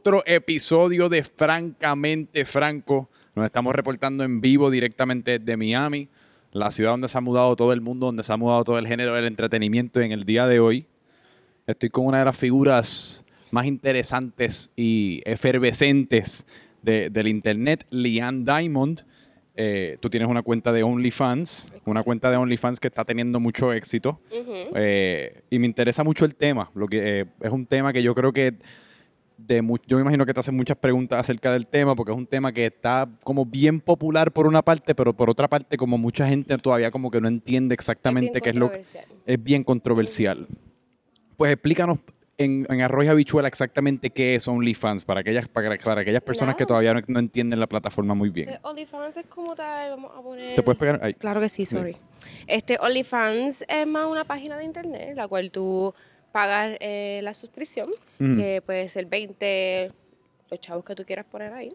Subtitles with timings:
[0.00, 3.10] otro episodio de Francamente Franco.
[3.34, 6.08] Nos estamos reportando en vivo directamente de Miami,
[6.52, 8.86] la ciudad donde se ha mudado todo el mundo, donde se ha mudado todo el
[8.86, 10.86] género del entretenimiento en el día de hoy.
[11.66, 16.46] Estoy con una de las figuras más interesantes y efervescentes
[16.80, 19.02] de- del internet, Lian Diamond.
[19.54, 23.70] Eh, tú tienes una cuenta de OnlyFans, una cuenta de OnlyFans que está teniendo mucho
[23.74, 24.18] éxito.
[24.74, 26.70] Eh, y me interesa mucho el tema.
[26.74, 28.54] Lo que, eh, es un tema que yo creo que
[29.46, 32.26] de yo me imagino que te hacen muchas preguntas acerca del tema, porque es un
[32.26, 36.26] tema que está como bien popular por una parte, pero por otra parte como mucha
[36.26, 38.82] gente todavía como que no entiende exactamente qué es lo que
[39.26, 40.46] es bien controversial.
[41.36, 41.98] Pues explícanos
[42.40, 46.56] en, en arroz y habichuela exactamente qué es OnlyFans para aquellas, para, para aquellas personas
[46.56, 48.48] que todavía no, no entienden la plataforma muy bien.
[48.48, 50.54] Eh, OnlyFans es como tal, vamos a poner...
[50.54, 51.00] ¿Te puedes pegar?
[51.02, 51.14] Ahí.
[51.14, 51.96] Claro que sí, sorry.
[52.46, 55.94] Este OnlyFans es más una página de internet, la cual tú
[56.32, 59.92] pagas eh, la suscripción, que puede ser 20,
[60.50, 61.72] los chavos que tú quieras poner ahí.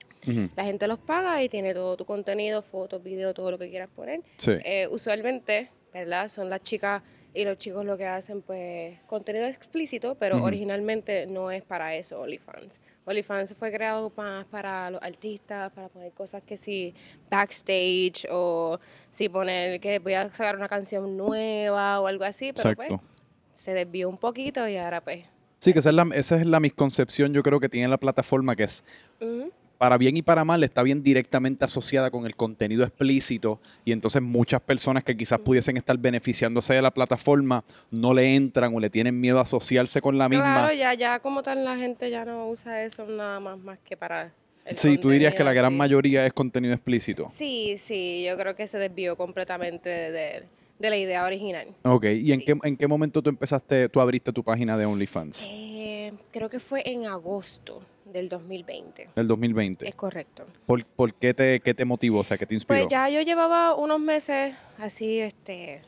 [0.55, 3.89] La gente los paga y tiene todo tu contenido, fotos, videos, todo lo que quieras
[3.95, 4.21] poner.
[4.37, 4.51] Sí.
[4.63, 6.27] Eh, usualmente, ¿verdad?
[6.27, 7.01] Son las chicas
[7.33, 12.21] y los chicos lo que hacen, pues, contenido explícito, pero originalmente no es para eso
[12.21, 12.79] OnlyFans.
[13.05, 16.93] OnlyFans fue creado más para los artistas, para poner cosas que si
[17.29, 18.79] backstage o
[19.11, 22.97] si poner que voy a sacar una canción nueva o algo así, pero Exacto.
[22.97, 23.14] pues
[23.55, 25.23] se desvió un poquito y ahora pues...
[25.59, 28.55] Sí, que esa es, la, esa es la misconcepción yo creo que tiene la plataforma,
[28.55, 28.83] que es
[29.19, 29.49] ujú.
[29.77, 34.21] para bien y para mal está bien directamente asociada con el contenido explícito y entonces
[34.21, 38.89] muchas personas que quizás pudiesen estar beneficiándose de la plataforma no le entran o le
[38.89, 40.43] tienen miedo a asociarse con la misma.
[40.43, 43.95] Claro, ya, ya como tal la gente ya no usa eso nada más, más que
[43.95, 44.31] para...
[44.75, 45.77] sí, tú dirías que la gran sí.
[45.77, 47.29] mayoría es contenido explícito.
[47.31, 50.43] Sí, sí, yo creo que se desvió completamente de, de
[50.79, 51.67] la idea original.
[51.83, 55.41] Ok, ¿y en, qué, en qué momento tú empezaste, tú abriste tu página de OnlyFans?
[55.49, 59.09] Eh, creo que fue en agosto del 2020.
[59.15, 59.87] Del 2020.
[59.87, 60.45] Es correcto.
[60.65, 62.19] ¿Por, por qué, te, qué te motivó?
[62.19, 62.79] O sea, ¿qué te inspiró?
[62.81, 65.81] Pues ya yo llevaba unos meses así, este,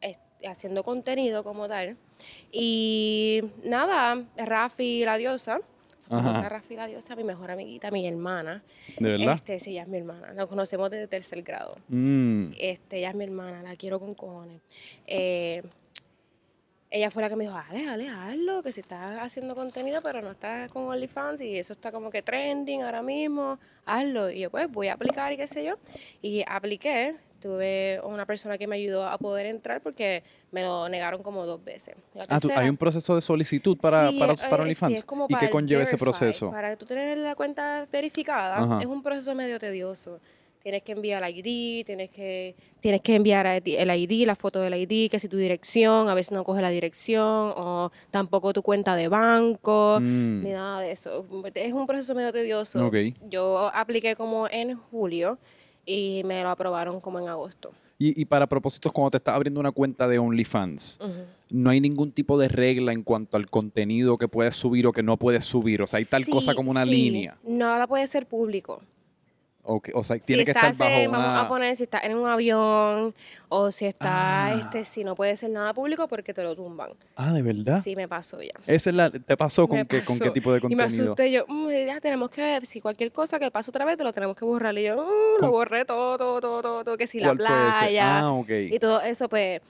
[0.00, 0.18] es-
[0.48, 1.96] haciendo contenido como tal.
[2.50, 5.60] Y nada, Rafi la diosa,
[6.08, 8.62] Famosa Rafi la diosa, mi mejor amiguita, mi hermana.
[8.98, 9.34] ¿De verdad?
[9.36, 10.32] Este, sí, ella es mi hermana.
[10.34, 11.76] Nos conocemos desde tercer grado.
[11.88, 14.60] Mm, Este, ella es mi hermana, la quiero con cojones.
[15.06, 15.62] Eh,
[16.90, 20.20] ella fue la que me dijo, dale, dale, hazlo, que si estás haciendo contenido, pero
[20.20, 24.30] no estás con OnlyFans y eso está como que trending ahora mismo, hazlo.
[24.30, 25.76] Y yo, pues, voy a aplicar y qué sé yo.
[26.20, 30.22] Y apliqué, tuve una persona que me ayudó a poder entrar porque
[30.52, 31.96] me lo negaron como dos veces.
[32.14, 35.04] La Ah, tú- hay un proceso de solicitud para, Sí, para, eh, para sí, OnlyFans.
[35.04, 36.50] como ¿Y para qué conlleva ese proceso?
[36.50, 38.78] Para tú tener la cuenta verificada, Ajá.
[38.80, 40.20] es un proceso medio tedioso.
[40.62, 44.74] Tienes que enviar el ID, tienes que, tienes que enviar el ID, la foto del
[44.74, 48.94] ID, que si tu dirección, a veces no coge la dirección, o tampoco tu cuenta
[48.94, 51.26] de banco, Mm, ni nada de eso.
[51.54, 52.86] Es un proceso medio tedioso.
[52.86, 52.94] Ok.
[53.28, 55.36] Yo apliqué como en julio
[55.84, 57.72] y me lo aprobaron como en agosto.
[57.98, 60.98] Y, y para propósitos, cuando te estás abriendo una cuenta de OnlyFans,
[61.50, 65.02] no hay ningún tipo de regla en cuanto al contenido que puedes subir o que
[65.02, 65.82] no puedes subir.
[65.82, 66.90] O sea, hay tal cosa como una sí.
[66.90, 67.38] línea.
[67.44, 68.82] Nada puede ser público.
[69.64, 71.40] O, sea, tiene si que estar estás bajo en- vamos una...
[71.42, 73.14] a poner si estás en un avión
[73.48, 74.54] o si estás, Ah.
[74.58, 76.90] este, si no puede ser nada público porque te lo tumban.
[77.14, 77.80] Ah, ¿de verdad?
[77.80, 78.50] Sí, me pasó ya.
[78.66, 79.08] Esa es la...
[79.10, 81.04] ¿Te pasó con, qué, con qué tipo de Y me contenido?
[81.04, 84.12] asusté yo, "Mm, ya tenemos que, si cualquier cosa que pase otra vez, te lo
[84.12, 84.76] tenemos que borrar.
[84.76, 85.46] Y yo, "Mm, ¿Cómo?
[85.46, 88.48] lo borré todo, todo, todo, todo, todo, que si la playa Ah, ok.
[88.68, 89.60] y todo eso, pues,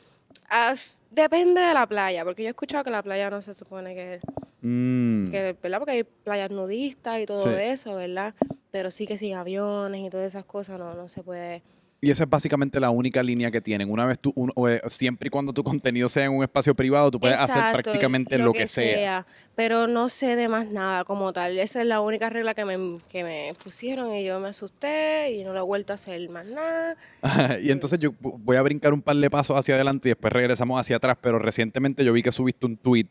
[0.49, 0.75] ah,
[1.11, 4.21] depende de la playa, porque yo he escuchado que la playa no se supone que,
[4.63, 5.79] Mm, que ¿verdad?
[5.79, 7.51] Porque hay playas nudistas y todo Sí.
[7.63, 8.35] eso, ¿verdad?
[8.71, 11.63] Pero sí que sin aviones y todas esas cosas no, no se puede.
[12.05, 13.89] Y esa es básicamente la única línea que tienen.
[13.89, 17.13] Una vez tú, un- eh, siempre y cuando tu contenido sea en un espacio privado,
[17.13, 19.25] tú puedes hacer Exacto, prácticamente lo, que, sea.
[19.55, 21.57] Pero no sé de más nada como tal.
[21.61, 25.45] Esa es la única regla que me, que me pusieron y yo me asusté y
[25.45, 26.97] no lo he vuelto a hacer más nada.
[27.63, 30.33] y entonces yo vo- voy a brincar un par de pasos hacia adelante y después
[30.33, 33.07] regresamos hacia atrás, pero recientemente yo vi que subiste un tweet.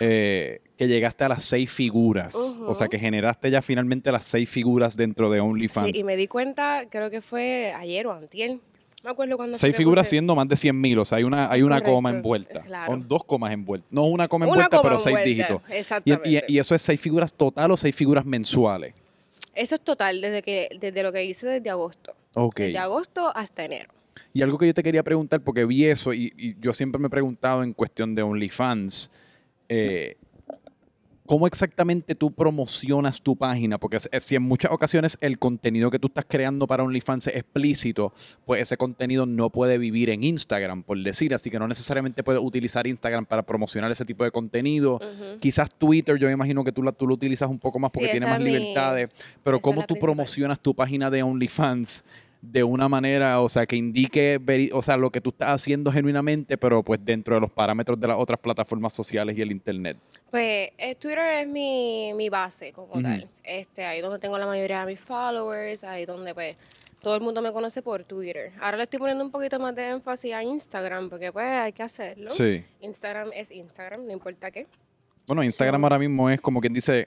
[0.00, 2.34] Eh, que llegaste a las seis figuras.
[2.34, 5.92] O sea, que generaste ya finalmente las seis figuras dentro de OnlyFans.
[5.92, 8.52] Sí, y me di cuenta, creo que fue ayer o antier.
[8.52, 8.60] No
[9.08, 11.24] me acuerdo cuándo fue Seis figuras puse- siendo más de 100 mil, o sea, hay
[11.24, 12.60] una, hay una coma envuelta.
[12.60, 12.92] claro.
[12.92, 13.90] O dos comas envueltas.
[13.90, 15.62] No una coma Una envuelta, coma pero seis dígitos.
[15.70, 16.44] Exactamente.
[16.48, 18.94] y- y eso es seis figuras total o seis figuras mensuales.
[19.54, 22.14] Eso es total, desde, que, desde lo que hice desde agosto.
[22.34, 22.56] Ok.
[22.60, 23.90] Desde agosto hasta enero.
[24.32, 27.08] Y algo que yo te quería preguntar, porque vi eso y, y yo siempre me
[27.08, 29.10] he preguntado en cuestión de OnlyFans,
[29.70, 30.16] eh,
[31.26, 33.78] ¿cómo exactamente tú promocionas tu página?
[33.78, 38.12] Porque si en muchas ocasiones el contenido que tú estás creando para OnlyFans es explícito,
[38.44, 42.42] pues ese contenido no puede vivir en Instagram, por decir, así que no necesariamente puedes
[42.42, 44.98] utilizar Instagram para promocionar ese tipo de contenido.
[45.38, 47.98] Quizás Twitter, yo me imagino que tú, la, tú lo utilizas un poco más Sí,
[47.98, 49.10] porque tiene más mi- libertades,
[49.44, 50.00] pero ¿cómo tú principal.
[50.08, 52.02] promocionas tu página de OnlyFans
[52.42, 54.40] de una manera, o sea, que indique,
[54.72, 58.08] o sea, lo que tú estás haciendo genuinamente, pero pues dentro de los parámetros de
[58.08, 59.98] las otras plataformas sociales y el Internet?
[60.30, 63.28] Pues eh, Twitter es mi, mi base como tal.
[63.44, 66.56] Este, ahí donde tengo la mayoría de mis followers, ahí donde pues
[67.02, 68.52] todo el mundo me conoce por Twitter.
[68.60, 71.82] Ahora le estoy poniendo un poquito más de énfasis a Instagram porque pues hay que
[71.82, 72.30] hacerlo.
[72.30, 72.64] Sí.
[72.80, 74.66] Instagram es Instagram, no importa qué.
[75.26, 77.06] Bueno, Instagram So- ahora mismo es como quien dice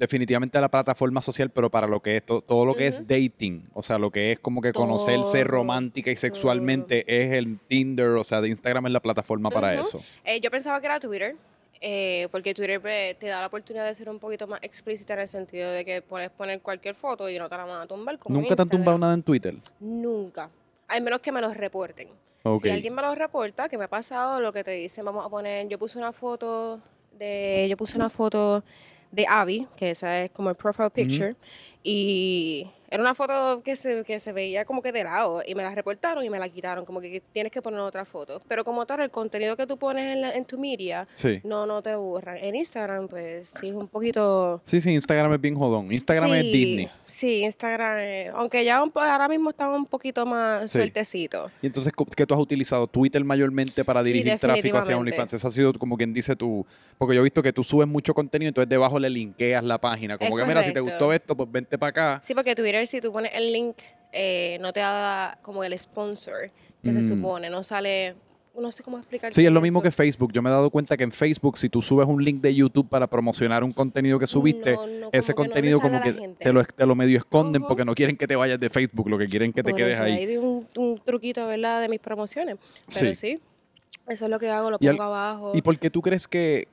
[0.00, 3.68] definitivamente la plataforma social, pero para lo que es to- todo lo que es dating,
[3.74, 8.08] o sea, lo que es como que conocerse Todo, romántica y sexualmente es el Tinder,
[8.08, 10.02] o sea, de Instagram es la plataforma para eso.
[10.24, 11.36] Eh, yo pensaba que era Twitter,
[11.82, 15.20] eh, porque Twitter pues, te da la oportunidad de ser un poquito más explícita en
[15.20, 18.18] el sentido de que puedes poner cualquier foto y no te la van a tumbar.
[18.18, 19.54] Como ¿Nunca te han tumbado nada en Twitter?
[19.78, 20.48] Nunca.
[20.88, 22.08] Al menos que me los reporten.
[22.62, 25.28] Si alguien me lo reporta, que me ha pasado, lo que te dicen, vamos a
[25.28, 26.80] poner, yo puse una foto
[27.18, 28.64] de, yo puse una foto
[29.10, 31.36] de Abby, que esa es como el profile picture,
[31.82, 35.62] y era una foto que se, que se veía como que de lado, y me
[35.62, 38.40] la reportaron y me la quitaron, como que tienes que poner otra foto.
[38.48, 41.40] Pero como tal, el contenido que tú pones en, la- en tu media, Sí.
[41.44, 42.36] no, no te lo borran.
[42.38, 44.60] En Instagram, pues sí, es un poquito...
[44.64, 45.92] Sí, sí, Instagram es bien jodón.
[45.92, 46.90] Instagram es Disney.
[47.06, 50.78] Sí, Instagram, eh, aunque ya un ahora mismo está un poquito más Sí.
[50.78, 51.50] sueltecito.
[51.62, 52.86] Y entonces, ¿qué tú has utilizado?
[52.86, 54.96] Twitter mayormente para dirigir tráfico hacia.
[54.98, 55.34] OnlyFans.
[55.34, 56.66] Eso ha sido como quien dice tú.
[56.98, 60.18] Porque yo he visto que tú subes mucho contenido, entonces debajo le linkeas la página.
[60.18, 62.20] Como Es que, mira, si te gustó esto, pues vente para acá.
[62.22, 63.76] Sí, porque Twitter, si tú pones el link,
[64.12, 66.50] eh, no te da como el sponsor
[66.82, 67.02] que Mm.
[67.02, 68.14] se supone, no sale,
[68.58, 69.32] no sé cómo explicar.
[69.32, 70.32] Sí, es lo mismo que Facebook.
[70.32, 72.88] Yo me he dado cuenta que en Facebook, si tú subes un link de YouTube
[72.88, 74.76] para promocionar un contenido que subiste,
[75.12, 78.34] ese contenido como que te lo, te lo medio esconden porque no quieren que te
[78.36, 80.12] vayas de Facebook, lo que quieren que te quedes ahí.
[80.24, 81.80] Hay un, un truquito, ¿verdad?
[81.82, 82.56] De mis promociones.
[82.92, 83.16] Pero Sí.
[83.16, 83.40] sí,
[84.08, 85.52] eso es lo que hago, lo Y al- pongo abajo.
[85.54, 86.66] ¿Y por qué tú crees que.?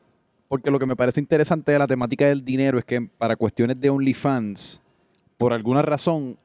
[0.48, 3.80] Porque lo que me parece interesante de la temática del dinero es que para cuestiones
[3.82, 4.82] de OnlyFans,
[5.38, 6.38] por alguna razón,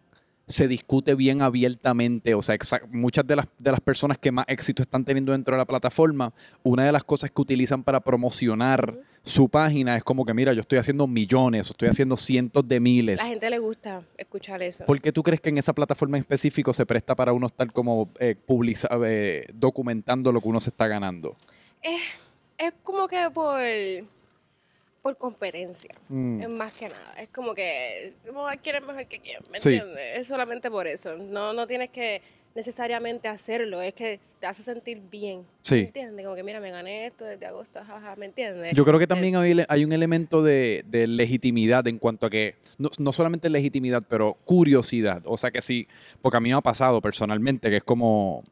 [0.48, 2.34] se discute bien abiertamente.
[2.34, 2.56] O sea,
[2.90, 6.32] muchas de las, de las personas que más éxito están teniendo dentro de la plataforma,
[6.62, 10.60] una de las cosas que utilizan para promocionar su página es como que, mira, yo
[10.62, 13.18] estoy haciendo millones, estoy haciendo cientos de miles.
[13.18, 14.84] La gente le gusta escuchar eso.
[14.84, 17.72] ¿Por qué tú crees que en esa plataforma en específico se presta para uno estar
[17.72, 21.36] como eh, publica- eh, documentando lo que uno se está ganando?
[22.58, 23.60] Es como que por,
[25.02, 25.90] por competencia.
[26.08, 26.42] Mm.
[26.42, 27.14] Es más que nada.
[27.20, 29.70] Es como que como quién es mejor que quién, ¿me Sí.
[29.74, 30.18] entiendes?
[30.18, 31.16] Es solamente por eso.
[31.16, 32.22] No, no tienes que
[32.54, 35.44] necesariamente hacerlo, es que te hace sentir bien.
[35.62, 35.74] Sí.
[35.76, 36.24] ¿Me entiendes?
[36.24, 38.74] Como que mira, me gané esto desde agosto, jaja, ¿me entiendes?
[38.74, 42.26] Yo creo que Eh, también hay, ele- hay un elemento de, de legitimidad en cuanto
[42.26, 45.22] a que, no, no solamente legitimidad, pero curiosidad.
[45.24, 45.88] O sea que sí,
[46.20, 48.44] porque a mí me ha pasado personalmente que es como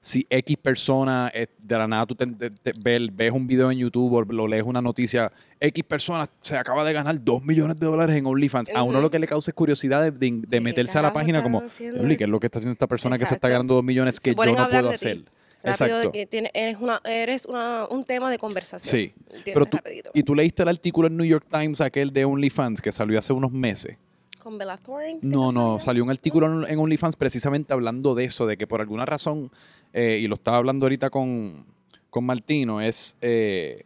[0.00, 3.70] si X persona, eh, de la nada tú te- te- te- ves, ves un video
[3.70, 5.30] en YouTube o lo lees una noticia,
[5.60, 8.70] X persona se acaba de ganar 2 millones de dólares en OnlyFans.
[8.74, 11.12] A uno lo que le causa es curiosidad de, de- de ¿Qué meterse a la
[11.12, 11.94] página como, haciendo?
[11.98, 13.84] "Diablo, ¿y ¿qué es lo que está haciendo esta persona que se está ganando 2
[13.84, 15.24] millones que yo no puedo hacer?
[15.60, 16.12] Rápido Exacto.
[16.12, 18.90] que tiene- eres, una, eres una, un tema de conversación.
[18.92, 19.12] Sí.
[19.44, 20.10] Pero tú, Rapidito.
[20.14, 23.32] y tú leíste el artículo en New York Times, aquel de OnlyFans, que salió hace
[23.32, 23.96] unos meses.
[24.38, 25.18] ¿Con Bella Thorne?
[25.20, 28.80] No, no, salió un artículo en en OnlyFans precisamente hablando de eso, de que por
[28.80, 29.50] alguna razón,
[29.92, 31.66] eh, y lo estaba hablando ahorita con,
[32.10, 33.84] con Martino, es eh,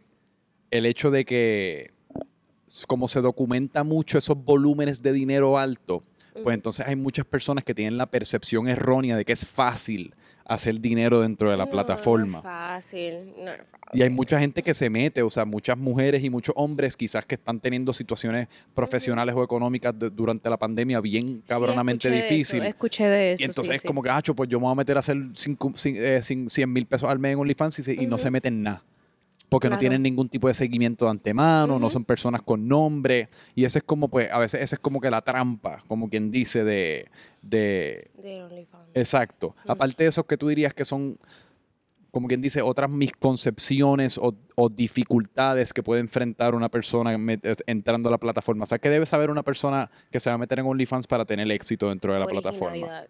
[0.71, 1.91] el hecho de que
[2.87, 6.01] como se documenta mucho esos volúmenes de dinero alto,
[6.41, 10.79] pues entonces hay muchas personas que tienen la percepción errónea de que es fácil hacer
[10.79, 12.31] dinero dentro de la No, plataforma.
[12.33, 13.13] No es fácil.
[13.37, 13.59] No es
[13.93, 17.25] Y hay mucha gente que se mete, o sea, muchas mujeres y muchos hombres quizás
[17.25, 22.19] que están teniendo situaciones profesionales o económicas de- durante la pandemia bien Sí, cabronamente de
[22.19, 22.63] eso, difícil.
[22.63, 23.43] escuché de eso.
[23.43, 23.87] y entonces sí, es sí.
[23.87, 27.19] como que, hacho, pues yo me voy a meter a hacer 100 mil pesos al
[27.19, 28.83] mes en OnlyFans y, se- y no se meten nada.
[29.53, 33.29] Porque no tienen ningún tipo de seguimiento de antemano, no son personas con nombre.
[33.55, 36.29] Y ese es como, pues, a veces ese es como que la trampa, como quien
[36.31, 37.07] dice, de,
[37.41, 38.89] de, De OnlyFans.
[38.93, 39.55] Exacto.
[39.67, 41.17] Aparte de esos que tú dirías que son,
[42.11, 48.09] como quien dice, otras misconcepciones o, o dificultades que puede enfrentar una persona met- entrando
[48.09, 48.63] a la plataforma.
[48.63, 51.25] O sea, ¿qué debe saber una persona que se va a meter en OnlyFans para
[51.25, 53.03] tener éxito dentro de la plataforma?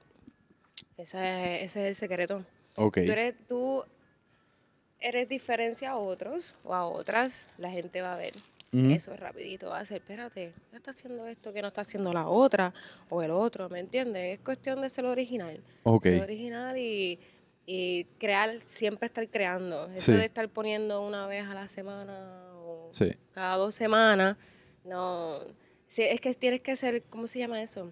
[0.98, 2.44] Ese es, ese es el secreto.
[2.76, 3.00] Ok.
[3.06, 3.84] Tú eres, tú
[5.04, 8.34] eres diferencia a otros o a otras, la gente va a ver.
[8.76, 12.12] Eso es rapidito, va a ser, espérate, ¿qué está haciendo esto que no está haciendo
[12.12, 12.74] la otra
[13.08, 13.70] o el otro?
[13.70, 14.40] ¿Me entiendes?
[14.40, 15.62] Es cuestión de ser original.
[15.84, 16.06] Ok.
[16.06, 17.20] Ser original y,
[17.68, 19.92] y crear, siempre estar creando.
[19.92, 20.18] Eso Sí.
[20.18, 23.12] de estar poniendo una vez a la semana o Sí.
[23.32, 24.38] cada dos semanas.
[24.84, 25.38] No,
[25.88, 27.92] sí, es que tienes que ser, ¿cómo se llama eso?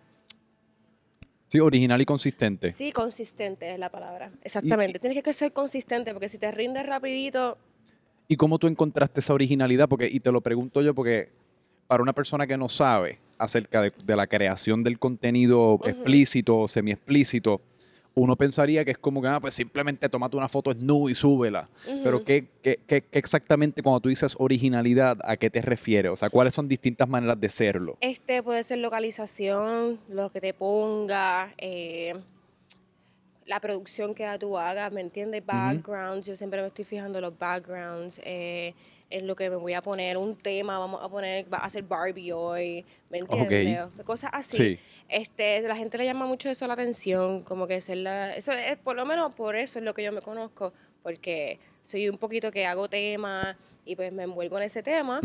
[1.51, 2.71] Sí, original y consistente.
[2.71, 4.31] Sí, consistente es la palabra.
[4.41, 4.99] Exactamente.
[4.99, 7.57] Tienes que ser consistente porque si te rindes rapidito,
[8.29, 9.89] ¿Y cómo tú encontraste esa originalidad?
[9.89, 11.27] Porque, y te lo pregunto yo porque
[11.87, 16.67] para una persona que no sabe acerca de, de la creación del contenido explícito o
[16.69, 17.59] semi-explícito,
[18.13, 21.69] uno pensaría que es como que, ah, pues simplemente tomate una foto nu y súbela.
[22.03, 22.23] Pero.
[22.25, 26.11] ¿qué, qué, qué- qué exactamente cuando tú dices originalidad, a qué te refieres?
[26.11, 27.97] O sea, ¿cuáles son distintas maneras de serlo?
[28.01, 32.13] Este puede ser localización, lo que te ponga, eh,
[33.45, 35.45] la producción que tú hagas, ¿me entiendes?
[35.45, 38.73] Backgrounds, yo siempre me estoy fijando en los backgrounds, eh,
[39.11, 41.83] en lo que me voy a poner, un tema, vamos a poner, va a ser
[41.83, 43.87] Barbie hoy, ¿me entiendes?
[44.05, 44.57] Cosas así.
[44.57, 44.79] Sí.
[45.09, 48.77] Este, la gente le llama mucho eso la atención, como que ser la, eso es,
[48.77, 52.51] por lo menos por eso es lo que yo me conozco, porque soy un poquito
[52.51, 55.19] que hago temas y pues me envuelvo en ese tema.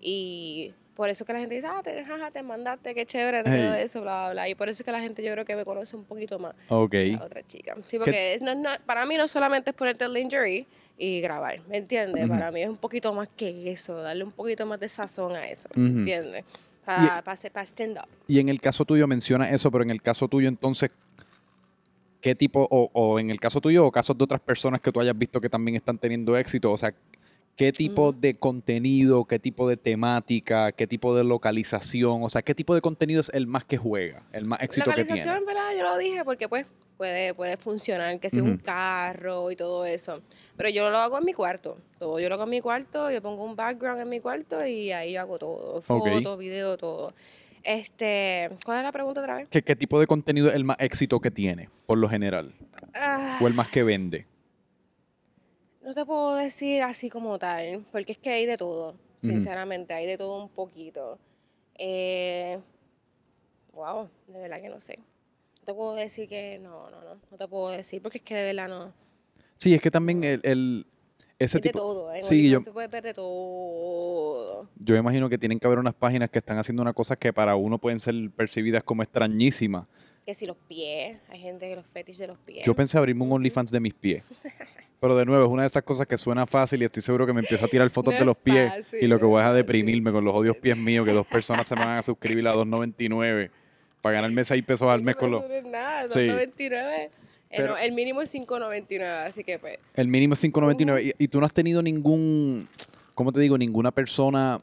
[0.00, 3.52] Y por eso que la gente dice, ah, te, jaja, te mandaste, qué chévere, Hey.
[3.52, 4.48] quedó eso, bla, bla, bla.
[4.48, 6.54] Y por eso es que la gente yo creo que me conoce un poquito más
[6.68, 6.94] Ok.
[7.18, 7.76] la otra chica.
[7.88, 10.66] Sí, porque no- no- para mí no solamente es ponerte el lingerie
[11.02, 12.26] y grabar, ¿me entiendes?
[12.26, 12.32] Ujú.
[12.32, 15.48] Para mí es un poquito más que eso, darle un poquito más de sazón a
[15.48, 15.68] eso.
[15.74, 16.44] ¿me entiendes?
[16.84, 18.06] Para para stand up.
[18.28, 20.92] Y en el caso tuyo menciona eso, pero en el caso tuyo entonces,
[22.20, 25.00] ¿qué tipo, o, o en el caso tuyo o casos de otras personas que tú
[25.00, 26.70] hayas visto que también están teniendo éxito?
[26.70, 26.94] O sea,
[27.56, 28.20] ¿qué tipo Ujú.
[28.20, 32.22] de contenido, qué tipo de temática, qué tipo de localización?
[32.22, 35.00] O sea, ¿qué tipo de contenido es el más que juega, el más éxito que
[35.00, 35.46] Localización, tiene?
[35.46, 35.70] ¿verdad?
[35.76, 36.64] Yo lo dije porque pues
[37.02, 38.62] puede, puede funcionar, que sea un Ujú.
[38.62, 40.22] carro y todo eso.
[40.56, 41.78] Pero yo lo hago en mi cuarto.
[41.98, 44.92] Todo yo lo hago en mi cuarto, yo pongo un background en mi cuarto y
[44.92, 45.82] ahí yo hago todo.
[45.82, 47.12] Foto, video, todo.
[47.64, 49.48] Este, ¿cuál es la pregunta otra vez?
[49.48, 52.54] ¿Qué, qué tipo de contenido es el más éxito que tiene, por lo general?
[52.94, 54.26] Ah, ¿O el más que vende?
[55.82, 60.06] no te puedo decir así como tal, porque es que hay de todo, sinceramente, hay
[60.06, 61.18] de todo un poquito.
[61.74, 62.60] Eh,
[63.72, 65.00] wow, de verdad que no sé.
[65.62, 68.34] No te puedo decir que no, no, no, no te puedo decir, porque es que
[68.34, 68.92] de verdad no.
[69.58, 70.86] Sí, es que también el, el-
[71.38, 71.78] ese Es de tipo...
[71.78, 72.22] todo, ¿eh?
[72.22, 74.68] Sí, yo- se puede ver de todo.
[74.76, 77.54] Yo imagino que tienen que haber unas páginas que están haciendo una cosa que para
[77.56, 79.86] uno pueden ser percibidas como extrañísimas.
[80.26, 82.64] Que si los pies, hay gente que los fetiches de los pies.
[82.64, 84.24] Yo pensé abrirme un OnlyFans de mis pies.
[85.00, 87.32] Pero de nuevo, es una de esas cosas que suena fácil y estoy seguro que
[87.32, 89.46] me empieza a tirar fotos No de los pies fácil, y lo que voy es
[89.46, 92.46] a deprimirme con los odios pies míos, que dos personas se me van a suscribir
[92.46, 93.50] a 2.99
[94.02, 95.42] para ganarme 6 pesos al mes con los...
[95.64, 96.20] Nada, Sí.
[96.20, 96.58] 2.99.
[96.98, 97.10] Eh,
[97.56, 99.78] Pero- no, el mínimo es 5.99, así que pues.
[99.94, 102.68] El mínimo es 5.99 y, y tú no has tenido ningún,
[103.14, 103.56] ¿cómo te digo?
[103.58, 104.60] Ninguna persona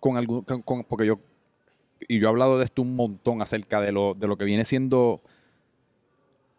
[0.00, 1.18] con algún, con- con- porque yo,
[2.08, 4.64] y yo he hablado de esto un montón acerca de lo, de lo que viene
[4.64, 5.20] siendo,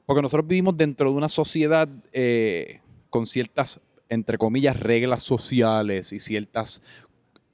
[0.06, 6.20] porque nosotros vivimos dentro de una sociedad eh, con ciertas, entre comillas, reglas sociales y
[6.20, 6.82] ciertas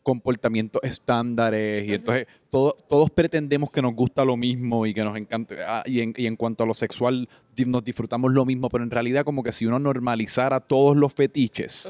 [0.05, 5.17] comportamientos estándares y entonces todo- todos pretendemos que nos gusta lo mismo y que nos
[5.17, 7.27] encanta ah, y en, y en cuanto a lo sexual
[7.65, 11.89] nos disfrutamos lo mismo pero en realidad como que si uno normalizara todos los fetiches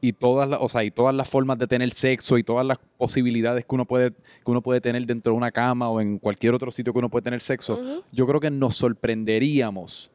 [0.00, 2.78] y todas las o sea y todas las formas de tener sexo y todas las
[2.98, 6.54] posibilidades que uno puede que uno puede tener dentro de una cama o en cualquier
[6.54, 10.12] otro sitio que uno puede tener sexo yo creo que nos sorprenderíamos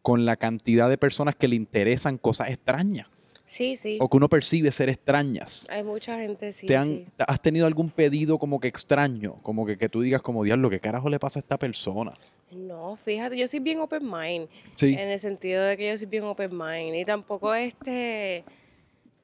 [0.00, 3.08] con la cantidad de personas que le interesan cosas extrañas
[3.52, 3.98] Sí, sí.
[4.00, 6.66] o que uno percibe ser extrañas Hay mucha gente, sí.
[6.66, 7.06] ¿Te han, sí.
[7.18, 9.34] te- ¿Has tenido algún pedido como que extraño?
[9.42, 12.14] Como que, que tú digas como, diablo, ¿qué carajo le pasa a esta persona?
[12.50, 14.48] No, fíjate, yo soy bien open mind.
[14.76, 14.94] Sí.
[14.94, 16.94] En el sentido de que yo soy bien open mind.
[16.94, 18.42] Y tampoco este.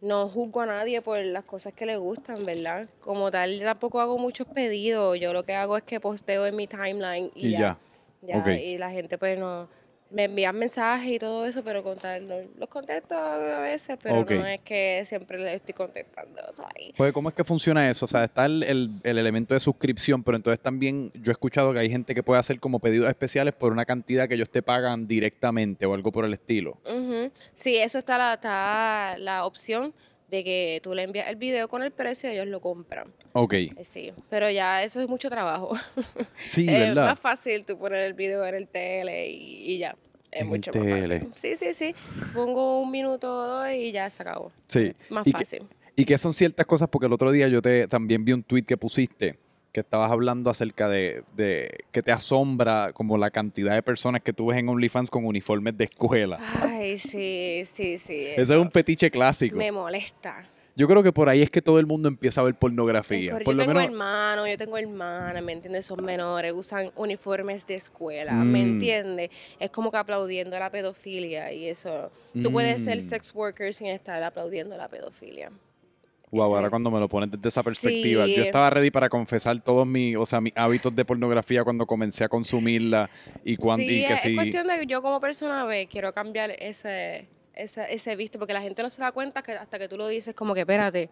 [0.01, 2.87] No juzgo a nadie por las cosas que le gustan, ¿verdad?
[3.01, 5.19] Como tal, tampoco hago muchos pedidos.
[5.19, 7.59] Yo lo que hago es que posteo en mi timeline y, Y ya.
[7.59, 7.79] ya.
[8.35, 8.47] Ya, ok.
[8.49, 9.69] Y la gente, pues, no.
[10.11, 14.17] Me envían mensajes y todo eso, pero con tal, no, los contesto a veces, pero
[14.39, 16.41] no es que siempre les estoy contestando.
[16.97, 18.07] Pues, ¿cómo es que funciona eso?
[18.07, 21.73] O sea, está el, el- el elemento de suscripción, pero entonces también yo he escuchado
[21.75, 24.63] que hay gente que puede hacer como pedidos especiales por una cantidad que ellos te
[24.63, 26.79] pagan directamente o algo por el estilo.
[27.53, 29.93] Sí, eso está la, está la opción
[30.31, 33.13] de que tú le envías el video con el precio y ellos lo compran.
[33.33, 33.53] Ok.
[33.55, 35.75] Eh, Sí, pero ya eso es mucho trabajo.
[36.39, 37.07] Sí, es ¿verdad?
[37.07, 39.97] más fácil tú poner el video en el tele y, y ya.
[40.31, 41.29] Es En mucho más fácil.
[41.35, 41.95] Sí, sí, sí.
[42.35, 44.53] Pongo un minuto o dos y ya se acabó.
[44.69, 44.93] Sí.
[45.09, 45.63] Más ¿Y qué- fácil.
[45.97, 48.63] Y que son ciertas cosas, porque el otro día yo te también vi un tweet
[48.63, 49.37] que pusiste,
[49.79, 54.33] que estabas hablando acerca de, de que te asombra como la cantidad de personas que
[54.33, 56.39] tú ves en OnlyFans con uniformes de escuela.
[56.63, 58.27] Ay, sí, sí, sí.
[58.37, 59.57] Ese es un fetiche clásico.
[59.57, 60.45] Me molesta.
[60.77, 63.33] Yo creo que por ahí es que todo el mundo empieza a ver pornografía.
[63.33, 65.87] Por yo lo tengo menos, hermanos, yo tengo hermanas, ¿me entiendes?
[65.87, 68.51] Son menores, usan uniformes de escuela, Mm.
[68.53, 69.31] ¿me entiendes?
[69.59, 72.13] Es como que aplaudiendo la pedofilia y eso.
[72.43, 73.01] Tú puedes ser Mm.
[73.01, 75.51] sex worker sin estar aplaudiendo la pedofilia.
[76.31, 79.87] Wow, ahora cuando me lo pones desde esa perspectiva, yo estaba ready para confesar todos
[79.87, 83.09] mis, o sea, mis hábitos de pornografía cuando comencé a consumirla
[83.45, 84.29] y cuando sí, y que es, sí.
[84.31, 88.53] es cuestión de que yo como persona ve, quiero cambiar ese, ese, ese visto, porque
[88.53, 91.09] la gente no se da cuenta que hasta que tú lo dices como que, espérate,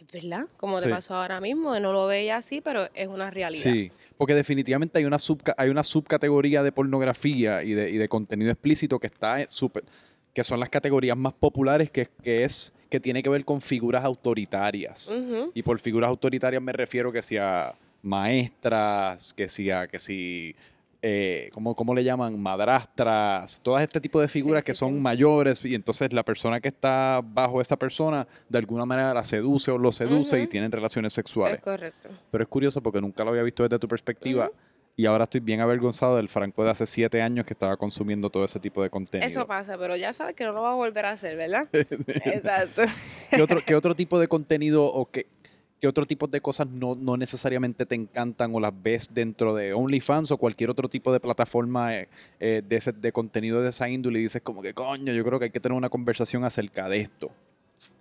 [0.00, 3.62] es verdad, como te pasó ahora mismo, no lo veía así, pero es una realidad.
[3.62, 8.08] Sí, porque definitivamente hay una subca- hay una subcategoría de pornografía y de, y de
[8.08, 9.84] contenido explícito que está en súper
[10.34, 14.04] que son las categorías más populares que, que es que tiene que ver con figuras
[14.04, 15.14] autoritarias.
[15.54, 20.54] Y por figuras autoritarias me refiero que sea maestras, que sea, que si,
[21.02, 22.40] eh, ¿cómo, cómo le llaman?
[22.40, 25.00] Madrastras, todo este tipo de figuras Sí, que sí, son sí.
[25.00, 29.70] mayores y entonces la persona que está bajo esa persona de alguna manera la seduce
[29.70, 31.60] o lo seduce y tienen relaciones Es sexuales.
[31.60, 32.08] correcto.
[32.30, 34.50] Pero es curioso porque nunca lo había visto desde tu perspectiva
[34.98, 38.44] y ahora estoy bien avergonzado del Franco de hace siete años que estaba consumiendo todo
[38.44, 39.28] ese tipo de contenido.
[39.28, 41.68] Eso pasa, pero ya sabes que no lo va a volver a hacer, ¿verdad?
[41.72, 42.82] Exacto.
[43.30, 45.26] ¿Qué otro, qué otro tipo de contenido o qué,
[45.80, 49.72] qué otro tipo de cosas no, no necesariamente te encantan o las ves dentro de
[49.72, 52.08] OnlyFans o cualquier otro tipo de plataforma eh,
[52.40, 55.38] eh, de, ese- de contenido de esa índole y dices como que coño, yo creo
[55.38, 57.30] que hay que tener una conversación acerca de esto?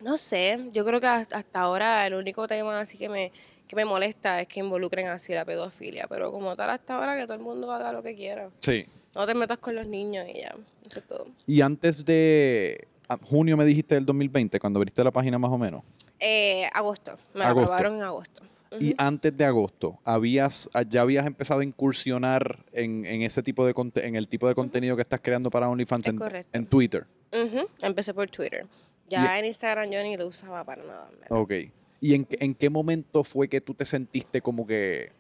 [0.01, 3.31] No sé, yo creo que hasta hasta ahora el único tema así que me,
[3.67, 7.23] que me molesta es que involucren así la pedofilia, pero como tal hasta ahora que
[7.23, 8.49] todo el mundo haga lo que quiera.
[8.59, 8.85] Sí.
[9.15, 10.55] No te metas con los niños y ya,
[10.87, 11.27] eso es todo.
[11.47, 12.87] Y antes de
[13.23, 15.83] junio me dijiste del 2020, cuando abriste la página más o menos.
[16.19, 17.71] Eh, agosto, me la Agosto.
[17.73, 18.43] aprobaron en agosto.
[18.79, 23.65] Y antes de agosto, habías, ah, ya habías empezado a incursionar en, en ese tipo
[23.65, 26.13] de conte- en el tipo de contenido que estás creando para OnlyFans Es
[26.51, 27.05] en, Twitter.
[27.31, 28.65] Ujú, Empecé por Twitter.
[29.09, 31.07] Ya en Instagram yo ni lo usaba para nada.
[31.11, 31.27] verdad.
[31.29, 31.53] Ok.
[31.99, 35.11] ¿Y en, qué- en qué momento fue que tú te sentiste como que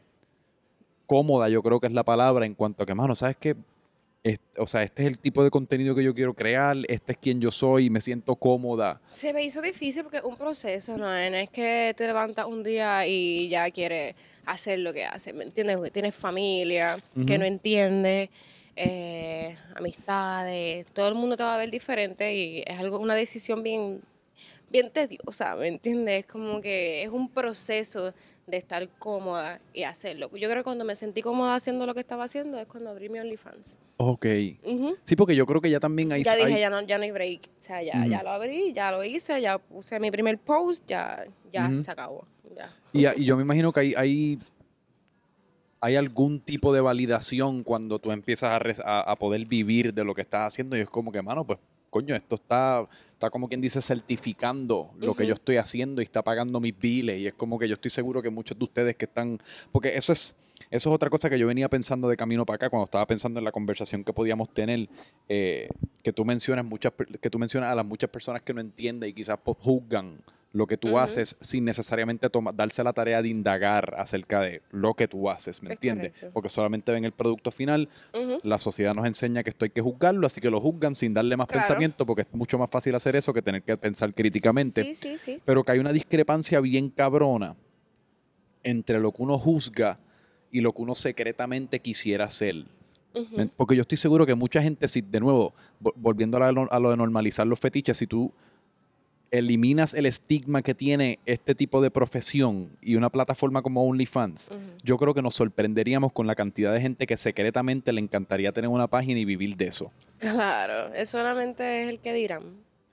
[1.05, 3.55] cómoda, yo creo que es la palabra, en cuanto a que, mano, ¿sabes qué?
[4.57, 7.39] O sea, este es el tipo de contenido que yo quiero crear, este es quien
[7.39, 8.99] yo soy, me siento cómoda.
[9.13, 11.05] Se me hizo difícil porque es un proceso, ¿no?
[11.05, 15.45] No es que te levantas un día y ya quieres hacer lo que haces, ¿me
[15.45, 15.77] entiendes?
[15.77, 17.39] Porque Tienes familia que Ujú.
[17.39, 18.29] no entiende,
[18.75, 23.63] eh, amistades, todo el mundo te va a ver diferente y es algo, una decisión
[23.63, 24.01] bien,
[24.69, 26.25] bien tediosa, ¿me entiendes?
[26.25, 28.13] Como que es un proceso
[28.45, 30.29] de estar cómoda y hacerlo.
[30.31, 33.09] Yo creo que cuando me sentí cómoda haciendo lo que estaba haciendo es cuando abrí
[33.09, 33.77] mi OnlyFans.
[33.97, 34.25] Ok.
[35.03, 36.23] Sí, porque yo creo que ya también hay...
[36.23, 37.41] Ya dije, hay- ya no, ya no hay break.
[37.59, 41.25] O sea, ya, ya lo abrí, ya lo hice, ya puse mi primer post, ya,
[41.51, 42.25] ya se acabó.
[42.55, 42.73] Ya.
[42.93, 44.39] Y, y yo me imagino que hay, hay,
[45.81, 50.03] hay algún tipo de validación cuando tú empiezas a, res- a- a poder vivir de
[50.05, 51.59] lo que estás haciendo y es como que, mano, pues,
[51.97, 56.21] coño, esto está, está como quien dice certificando lo que yo estoy haciendo y está
[56.21, 57.19] pagando mis biles.
[57.19, 59.39] Y es como que yo estoy seguro que muchos de ustedes que están,
[59.71, 60.35] porque eso es...
[60.71, 63.39] Eso es otra cosa que yo venía pensando de camino para acá cuando estaba pensando
[63.39, 64.89] en la conversación que podíamos tener,
[65.29, 65.69] eh,
[66.03, 69.13] que tú mencionas muchas, que tú mencionas a las muchas personas que no entienden y
[69.13, 70.17] quizás pues, juzgan
[70.57, 74.95] lo que tú haces sin necesariamente toma- darse la tarea de indagar acerca de lo
[74.95, 76.11] que tú haces, ¿me Es entiendes?
[76.13, 76.31] correcto.
[76.33, 77.89] Porque solamente ven el producto final,
[78.41, 81.37] la sociedad nos enseña que esto hay que juzgarlo, así que lo juzgan sin darle
[81.37, 81.61] más Claro.
[81.61, 84.83] pensamiento, porque es mucho más fácil hacer eso que tener que pensar críticamente.
[84.83, 85.41] Sí, sí, sí.
[85.45, 87.55] Pero que hay una discrepancia bien cabrona
[88.63, 89.99] entre lo que uno juzga
[90.51, 92.65] y lo que uno secretamente quisiera hacer.
[93.13, 93.37] Ujú.
[93.37, 96.89] ¿Me- Porque yo estoy seguro que mucha gente, si de nuevo, vo- volviendo a lo
[96.91, 98.31] de normalizar los fetiches, si tú
[99.31, 104.49] eliminas el estigma que tiene este tipo de profesión y una plataforma como OnlyFans,
[104.83, 108.69] yo creo que nos sorprenderíamos con la cantidad de gente que secretamente le encantaría tener
[108.69, 109.91] una página y vivir de eso.
[110.19, 112.43] Claro, es solamente es el que dirán.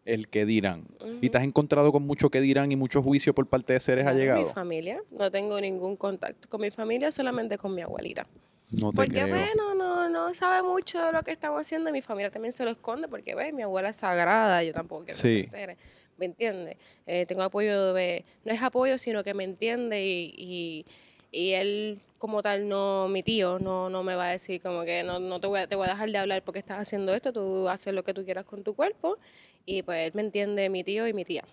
[0.04, 0.84] El que dirán.
[1.22, 4.04] ¿Y te has encontrado con mucho que dirán y mucho juicio por parte de seres
[4.04, 4.52] Claro, Mi allegados?
[4.52, 8.26] familia, no tengo ningún contacto con mi familia, solamente con mi abuelita.
[8.70, 9.28] No te Porque, creo.
[9.28, 12.64] bueno, no, no sabe mucho de lo que estamos haciendo y mi familia también se
[12.64, 15.38] lo esconde porque, ve, mi abuela es sagrada, yo tampoco quiero que Sí.
[15.40, 15.76] se entere.
[16.16, 16.76] ¿Me entiende?
[17.06, 20.86] Eh, tengo apoyo de, no es apoyo, sino que me entiende y, y,
[21.32, 25.02] y él como tal, no, mi tío, no, no me va a decir como que
[25.02, 27.32] no, no te, voy a, te voy a dejar de hablar porque estás haciendo esto,
[27.32, 29.18] tú haces lo que tú quieras con tu cuerpo
[29.66, 31.44] y pues él me entiende, mi tío y mi tía.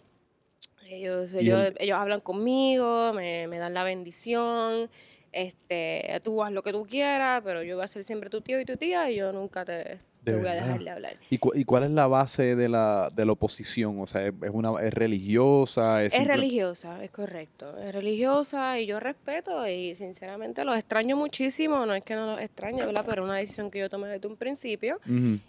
[0.86, 4.90] Ellos, ellos, ellos hablan conmigo, me, me dan la bendición,
[5.32, 8.60] este, tú haz lo que tú quieras, pero yo voy a ser siempre tu tío
[8.60, 11.18] y tu tía y yo nunca te, voy a de hablar.
[11.30, 14.00] ¿Y, cu- y cuál es la base de la, de la oposición?
[14.00, 16.04] O sea, ¿es, es una, es religiosa?
[16.04, 17.78] ¿Es, Es simple- religiosa, es correcto.
[17.78, 21.86] Es religiosa y yo respeto y sinceramente los extraño muchísimo.
[21.86, 23.04] No es que no los extrañe, ¿verdad?
[23.08, 25.00] Pero es una decisión que yo tomé desde un principio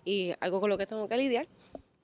[0.05, 1.47] y algo con lo que tengo que lidiar.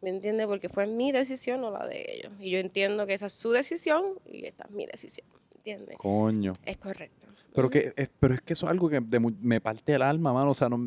[0.00, 0.46] ¿Me entiendes?
[0.46, 2.32] Porque fue mi decisión, no la de ellos.
[2.38, 5.26] Y yo entiendo que esa es su decisión y esta es mi decisión.
[5.50, 5.96] ¿Me entiendes?
[5.98, 6.54] Coño.
[6.66, 7.27] Es correcto.
[7.54, 10.32] Pero, que, es, pero es que eso es algo que de me parte el alma,
[10.32, 10.50] mano.
[10.50, 10.78] O sea, no,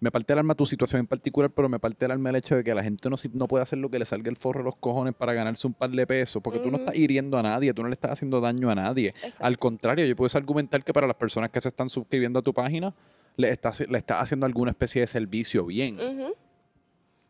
[0.00, 2.56] me parte el alma tu situación en particular, pero me parte el alma el hecho
[2.56, 4.64] de que la gente no, no puede hacer lo que le salga el forro de
[4.64, 7.72] los cojones para ganarse un par de pesos, porque tú no estás hiriendo a nadie,
[7.72, 9.08] tú no le estás haciendo daño a nadie.
[9.08, 9.44] Exacto.
[9.44, 12.52] Al contrario, yo puedo argumentar que para las personas que se están suscribiendo a tu
[12.52, 12.94] página,
[13.36, 15.96] le estás, le estás haciendo alguna especie de servicio bien.
[15.96, 16.34] Ujú.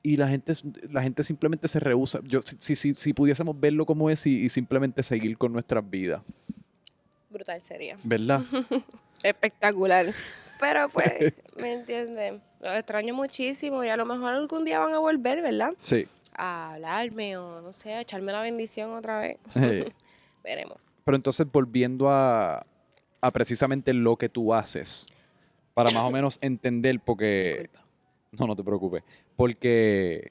[0.03, 0.55] Y la gente,
[0.91, 2.21] la gente simplemente se rehúsa.
[2.25, 5.89] Yo, si, si, si, si pudiésemos verlo como es y, y simplemente seguir con nuestras
[5.89, 6.23] vidas,
[7.31, 7.97] Brutal sería.
[8.05, 8.43] ¿verdad?
[9.23, 10.07] Espectacular.
[10.59, 12.41] Pero pues, ¿me entiendes?
[12.61, 15.73] Los extraño muchísimo y a lo mejor algún día van a volver, ¿verdad?
[15.83, 16.07] Sí.
[16.35, 19.39] A hablarme o no sé, a echarme la bendición otra vez.
[20.45, 20.77] Veremos.
[21.05, 22.65] Pero entonces, volviendo a,
[23.21, 25.07] a precisamente lo que tú haces,
[25.75, 27.43] para más o menos entender, porque...
[27.71, 27.81] Disculpa.
[28.39, 29.03] No, no te preocupes.
[29.37, 30.31] Porque,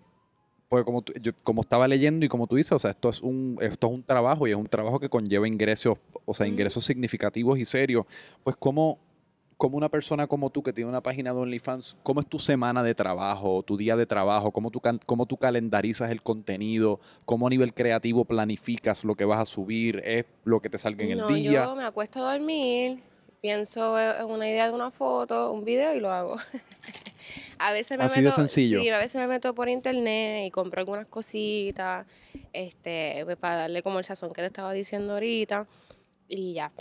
[0.69, 3.21] porque como, tú- yo, como estaba leyendo y como tú dices, o sea, esto es,
[3.21, 5.97] un, esto es un trabajo y es un trabajo que conlleva ingresos,
[6.30, 8.06] o sea, ingresos significativos y serios.
[8.44, 9.00] Pues, ¿cómo,
[9.58, 12.84] como una persona como tú que tiene una página de OnlyFans, ¿cómo es tu semana
[12.84, 14.52] de trabajo, tu día de trabajo?
[14.52, 17.00] ¿Cómo tú, cómo tú calendarizas el contenido?
[17.26, 20.04] ¿Cómo a nivel creativo planificas lo que vas a subir?
[20.06, 21.63] ¿Es lo que te salga en el No, día?
[21.63, 23.00] yo me acuesto a dormir,
[23.42, 26.38] pienso en una idea de una foto, un video y lo hago.
[27.58, 28.82] a veces me Así de meto, sencillo.
[28.82, 32.06] Sí, a veces me meto por internet y compro algunas cositas,
[32.54, 35.65] este, pues, para darle como el sazón que te estaba diciendo ahorita
[36.30, 36.72] y ya.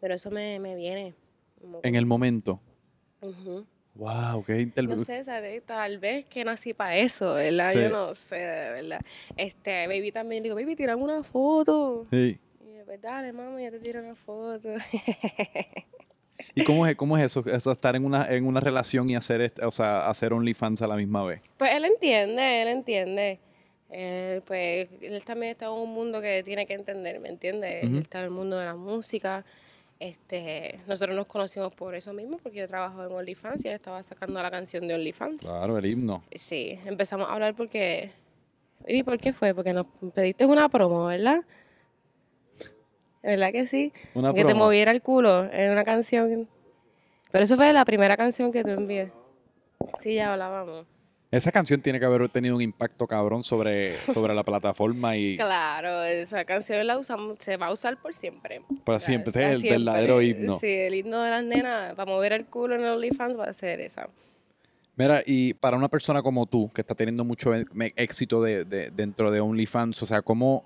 [0.00, 1.14] Pero eso me, me viene.
[1.60, 2.60] como En el momento.
[3.22, 3.64] Ujú.
[3.94, 5.64] Wow, qué inter- No sé, ¿sabes?
[5.64, 7.72] Tal vez que nací para eso, ¿verdad?
[7.72, 7.80] Sí.
[7.80, 9.00] Yo no sé, de verdad.
[9.36, 12.06] Este, baby también digo, baby, tirame una foto.
[12.12, 12.38] Sí.
[12.60, 14.68] Y yo, pues dale, mami, ya te tiro una foto.
[16.54, 19.40] ¿Y cómo es, cómo es eso, eso estar en una, en una relación y hacer,
[19.40, 21.40] este- o sea, hacer OnlyFans a la misma vez?
[21.56, 23.40] Pues él entiende, él entiende.
[23.90, 27.84] Él, pues él también está en un mundo que tiene que entender, ¿me entiendes?
[27.84, 29.44] Él está en el mundo de la música.
[29.98, 34.02] Este, nosotros nos conocimos por eso mismo, porque yo trabajo en OnlyFans y él estaba
[34.02, 35.46] sacando la canción de OnlyFans.
[35.46, 36.22] Claro, el himno.
[36.34, 38.12] Sí, empezamos a hablar porque...
[38.86, 39.54] ¿Y por qué fue?
[39.54, 41.42] Porque nos pediste una promo, ¿verdad?
[43.22, 43.92] ¿Verdad que sí?
[44.14, 46.48] Una que te moviera el culo en una canción.
[47.32, 49.10] Pero eso fue la primera canción que tú envié.
[50.00, 50.86] Sí, ya hablábamos.
[51.30, 56.02] Esa canción tiene que haber tenido un impacto cabrón sobre, sobre la plataforma y Claro,
[56.04, 58.62] esa canción la usamos, se va a usar por siempre.
[58.84, 59.30] para siempre.
[59.30, 59.84] Ese es el siempre.
[59.84, 60.58] verdadero himno.
[60.58, 63.52] Sí, el himno de las nenas, para mover el culo en el OnlyFans va a
[63.52, 64.08] ser esa.
[64.96, 68.90] Mira, y para una persona como tú, que está teniendo mucho e- éxito de, de-
[68.90, 70.64] dentro de OnlyFans, o sea, ¿cómo,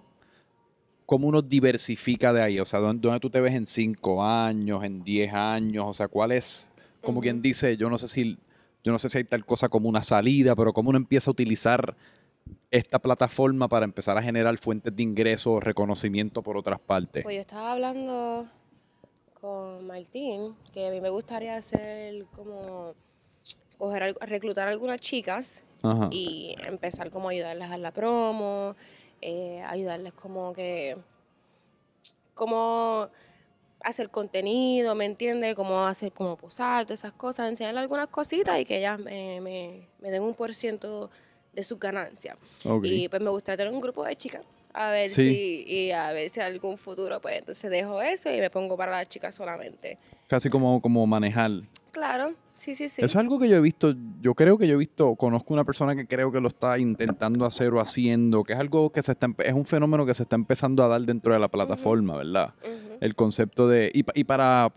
[1.06, 2.60] ¿cómo uno diversifica de ahí?
[2.60, 5.84] O sea, ¿dónde, dónde tú te ves en cinco años, en 10 años?
[5.88, 6.68] O sea, ¿cuál es,
[7.02, 8.38] como quien dice, yo no sé si,
[8.84, 11.32] yo no sé si hay tal cosa como una salida, pero cómo uno empieza a
[11.32, 11.96] utilizar
[12.70, 17.22] esta plataforma para empezar a generar fuentes de ingresos, reconocimiento por otras partes?
[17.22, 18.48] Pues yo estaba hablando
[19.40, 22.94] con Martín, que a mí me gustaría hacer como,
[23.78, 26.08] coger, reclutar algunas chicas Ajá.
[26.10, 28.74] y empezar como a ayudarles a la promo,
[29.20, 30.96] eh, ayudarles como que,
[32.34, 33.08] como
[33.84, 35.54] hacer contenido, ¿me entiendes?
[35.54, 39.88] Cómo hacer, como posar, todas esas cosas, enseñarles algunas cositas y que ellas me, me,
[40.00, 41.10] me den un por ciento
[41.52, 42.36] de sus ganancias.
[42.64, 42.84] Ok.
[42.86, 44.42] Y pues me gustaría tener un grupo de chicas.
[44.74, 45.30] A ver Sí.
[45.30, 48.92] si, y a ver si algún futuro, pues entonces dejo eso y me pongo para
[48.92, 49.98] las chicas solamente.
[50.28, 51.50] Casi como, como manejar.
[51.90, 53.02] Claro, sí, sí, sí.
[53.02, 55.64] Eso es algo que yo he visto, yo creo que yo he visto, conozco una
[55.64, 59.12] persona que creo que lo está intentando hacer o haciendo, que es algo que se
[59.12, 62.54] está, es un fenómeno que se está empezando a dar dentro de la plataforma, ¿verdad?
[63.02, 64.72] El concepto de, y, y para,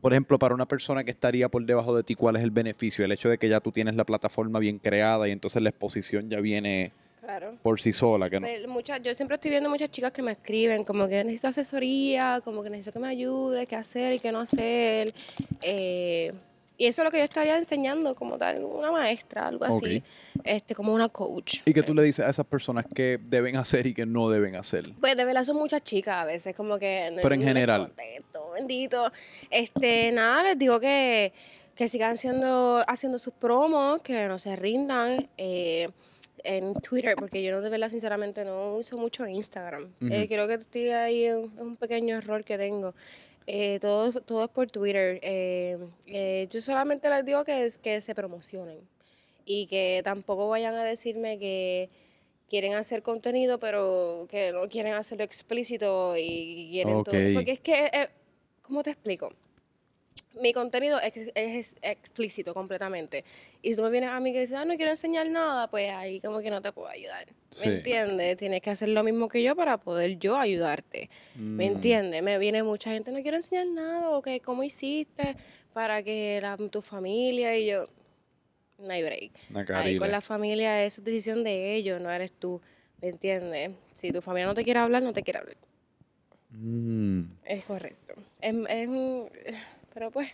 [0.00, 3.04] por ejemplo, para una persona que estaría por debajo de ti, ¿cuál es el beneficio?
[3.04, 6.28] El hecho de que ya tú tienes la plataforma bien creada y entonces la exposición
[6.30, 7.54] ya viene Claro.
[7.62, 8.46] por sí sola, que no.
[8.48, 12.40] Pues, muchas, yo siempre estoy viendo muchas chicas que me escriben como que necesito asesoría,
[12.42, 15.12] como que necesito que me ayude, qué hacer y qué no hacer.
[15.60, 16.32] Eh,
[16.78, 20.02] y eso es lo que yo estaría enseñando como tal, una maestra, algo así,
[20.44, 21.60] este, como una coach.
[21.64, 24.56] Y que tú le dices a esas personas qué deben hacer y qué no deben
[24.56, 24.84] hacer.
[25.00, 27.86] Pues de verdad son muchas chicas a veces, como que Pero en general.
[27.88, 29.12] contesto, bendito.
[29.50, 31.32] Este, nada, les digo que,
[31.76, 35.88] que sigan haciendo, haciendo sus promos, que no se rindan eh,
[36.44, 39.92] en Twitter, porque yo no de verdad sinceramente no uso mucho Instagram.
[40.10, 42.94] Eh, creo que estoy ahí un pequeño error que tengo.
[43.46, 45.18] Eh, todo, todo es por Twitter.
[45.22, 48.80] Eh, eh, yo solamente les digo que, es- que se promocionen
[49.44, 51.90] y que tampoco vayan a decirme que
[52.48, 57.14] quieren hacer contenido, pero que no quieren hacerlo explícito y quieren todo.
[57.34, 58.08] Porque es que, eh,
[58.62, 59.32] ¿cómo te explico?
[60.40, 63.24] Mi contenido es, es explícito completamente.
[63.60, 65.90] Y si tú me vienes a mí que dices, ah, no quiero enseñar nada, pues
[65.90, 67.26] ahí como que no te puedo ayudar.
[67.50, 67.66] Sí.
[67.68, 68.36] ¿Me entiendes?
[68.38, 71.10] Tienes que hacer lo mismo que yo para poder yo ayudarte.
[71.34, 72.22] ¿Me Mm, entiendes?
[72.22, 75.36] Me viene mucha gente, no quiero enseñar nada, o que cómo hiciste
[75.72, 77.88] para que la- tu familia y yo...
[78.78, 79.32] No hay break.
[79.76, 82.60] Ahí con la familia es decisión de ellos, no eres tú.
[83.00, 83.70] ¿Me entiendes?
[83.92, 85.56] Si tu familia no te quiere hablar, no te quiere hablar.
[86.50, 88.14] Mm, Es correcto.
[88.40, 88.54] Es,
[89.92, 90.30] pero pues,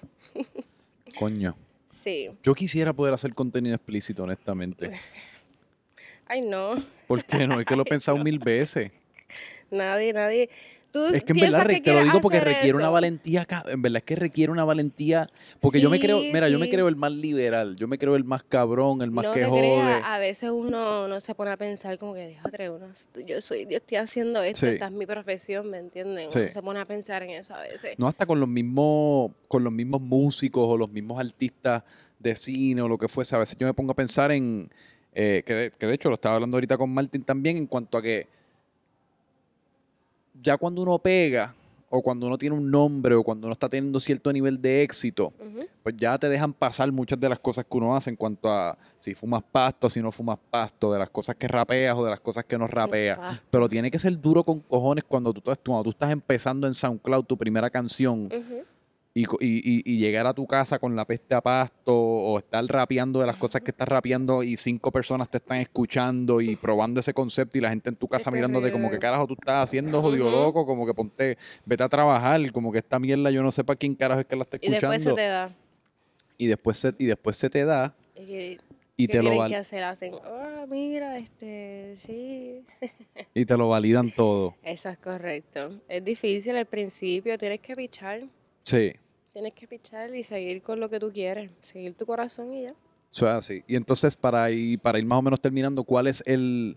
[1.19, 1.57] coño.
[1.91, 2.31] sí.
[2.43, 4.93] Yo quisiera poder hacer contenido explícito, honestamente.
[6.27, 6.77] Ay, no.
[7.07, 7.59] ¿Por qué no?
[7.59, 8.93] Es que lo he pensado mil veces.
[9.71, 10.51] Nadie, nadie.
[10.91, 13.99] Tú Es que en verdad que te lo digo porque requiere una valentía, en verdad
[13.99, 15.29] es que requiere una valentía,
[15.61, 18.17] porque yo me creo, Sí, mira, yo me creo el más liberal, yo me creo
[18.17, 20.01] el más cabrón, el más no que jode.
[20.03, 22.87] a veces uno no se pone a pensar como que, déjate, uno,
[23.27, 24.73] yo soy, yo estoy haciendo esto, Sí.
[24.73, 26.29] esta es mi profesión, ¿me entienden?
[26.35, 27.99] Uno se pone a pensar en eso a veces.
[27.99, 31.83] No hasta con los mismos, con los mismos músicos o los mismos artistas
[32.19, 33.37] de cine o lo que fuese.
[33.37, 34.71] A veces yo me pongo a pensar en,
[35.13, 37.99] eh, que, de, que de hecho lo estaba hablando ahorita con Martin también, en cuanto
[37.99, 38.27] a que
[40.43, 41.55] ya cuando uno pega
[41.91, 45.33] o cuando uno tiene un nombre o cuando uno está teniendo cierto nivel de éxito,
[45.83, 48.77] pues ya te dejan pasar muchas de las cosas que uno hace en cuanto a
[49.01, 52.21] si fumas pasto, si no fumas pasto, de las cosas que rapeas o de las
[52.21, 53.41] cosas que no rapeas.
[53.51, 57.25] Pero tiene que ser duro con cojones cuando tú, cuando tú estás empezando en SoundCloud
[57.25, 58.29] tu primera canción
[59.21, 63.21] y- y- y llegar a tu casa con la peste a pasto o estar rapeando
[63.21, 67.13] de las cosas que estás rapeando y cinco personas te están escuchando y probando ese
[67.15, 70.01] concepto y la gente en tu casa Es mirándote como que carajo tú estás haciendo
[70.03, 73.65] jodido loco, como que ponte, vete a trabajar, como que esta mierda yo no sé
[73.65, 75.55] para quién carajo es que la está Y después se escuchando te da.
[76.37, 78.59] y después se, y después se te da Y, que-
[78.97, 79.85] y ¿qué te lo tienen val- que hacer?
[79.85, 82.65] Hacen, ah, mira, este, sí.
[83.35, 84.57] y te lo validan todo.
[84.63, 85.81] Eso es correcto.
[85.89, 88.23] Es difícil al principio, tienes que pichar.
[88.65, 88.93] Sí.
[89.33, 91.51] Tienes que pichar y seguir con lo que tú quieres.
[91.63, 92.75] Seguir tu corazón y ya.
[93.11, 93.63] Eso es así.
[93.67, 96.77] Y entonces, para ir, para ir más o menos terminando, ¿cuál es el.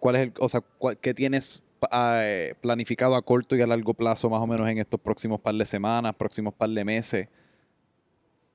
[0.00, 0.32] ¿Cuál es el.
[0.38, 4.40] O sea, cuál- qué tienes pa- eh, planificado a corto y a largo plazo, más
[4.42, 7.28] o menos en estos próximos par de semanas, próximos par de meses?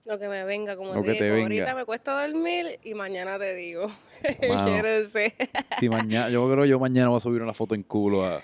[0.05, 1.37] Lo que me venga, como te te digo.
[1.43, 3.87] Ahorita me cuesta dormir y mañana te digo.
[4.47, 5.33] No sé.
[5.81, 8.41] Si mañana, yo creo que yo mañana voy a subir una foto en culo a.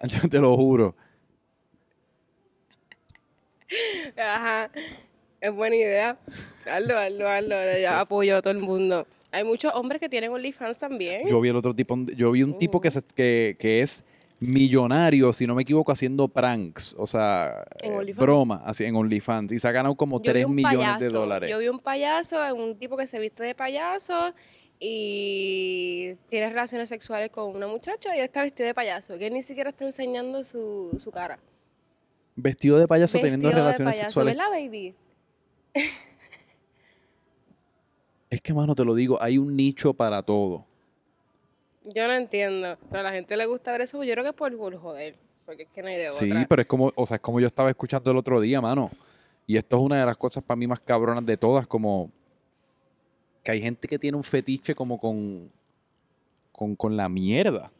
[0.04, 0.94] Yo te lo juro.
[4.16, 4.70] Ajá.
[5.40, 6.18] Es buena idea.
[6.66, 7.78] Hazlo, hazlo, hazlo.
[7.80, 9.06] Ya apoyo a todo el mundo.
[9.30, 11.28] Hay muchos hombres que tienen OnlyFans también.
[11.28, 12.92] Yo vi el otro tipo, yo vi un tipo que, Uh.
[12.92, 14.02] se- que, que es
[14.40, 19.50] millonario, si no me equivoco, haciendo pranks, o sea, ¿En eh, broma, así en OnlyFans,
[19.52, 21.50] y se ha ganado como Yo vi 3 un millones de dólares.
[21.50, 24.32] Yo vi un payaso, un tipo que se viste de payaso
[24.78, 29.42] y tiene relaciones sexuales con una muchacha y está vestido de payaso, que él ni
[29.42, 31.38] siquiera está enseñando su, su cara.
[32.40, 34.36] Vestido de payaso teniendo Vestido de relaciones payaso, sexuales.
[34.36, 34.94] ¿verdad, baby?
[38.30, 40.66] Es que, mano, te lo digo, hay un nicho para todo.
[41.84, 44.36] Yo no entiendo, pero a la gente le gusta ver eso, yo creo que es
[44.36, 46.46] por, por joder, porque es que no hay de Sí, otra.
[46.46, 48.90] pero es como, o sea, es como yo estaba escuchando el otro día, mano.
[49.46, 52.10] Y esto es una de las cosas para mí más cabronas de todas, como
[53.42, 55.50] que hay gente que tiene un fetiche como con,
[56.52, 57.72] con, con la mierda.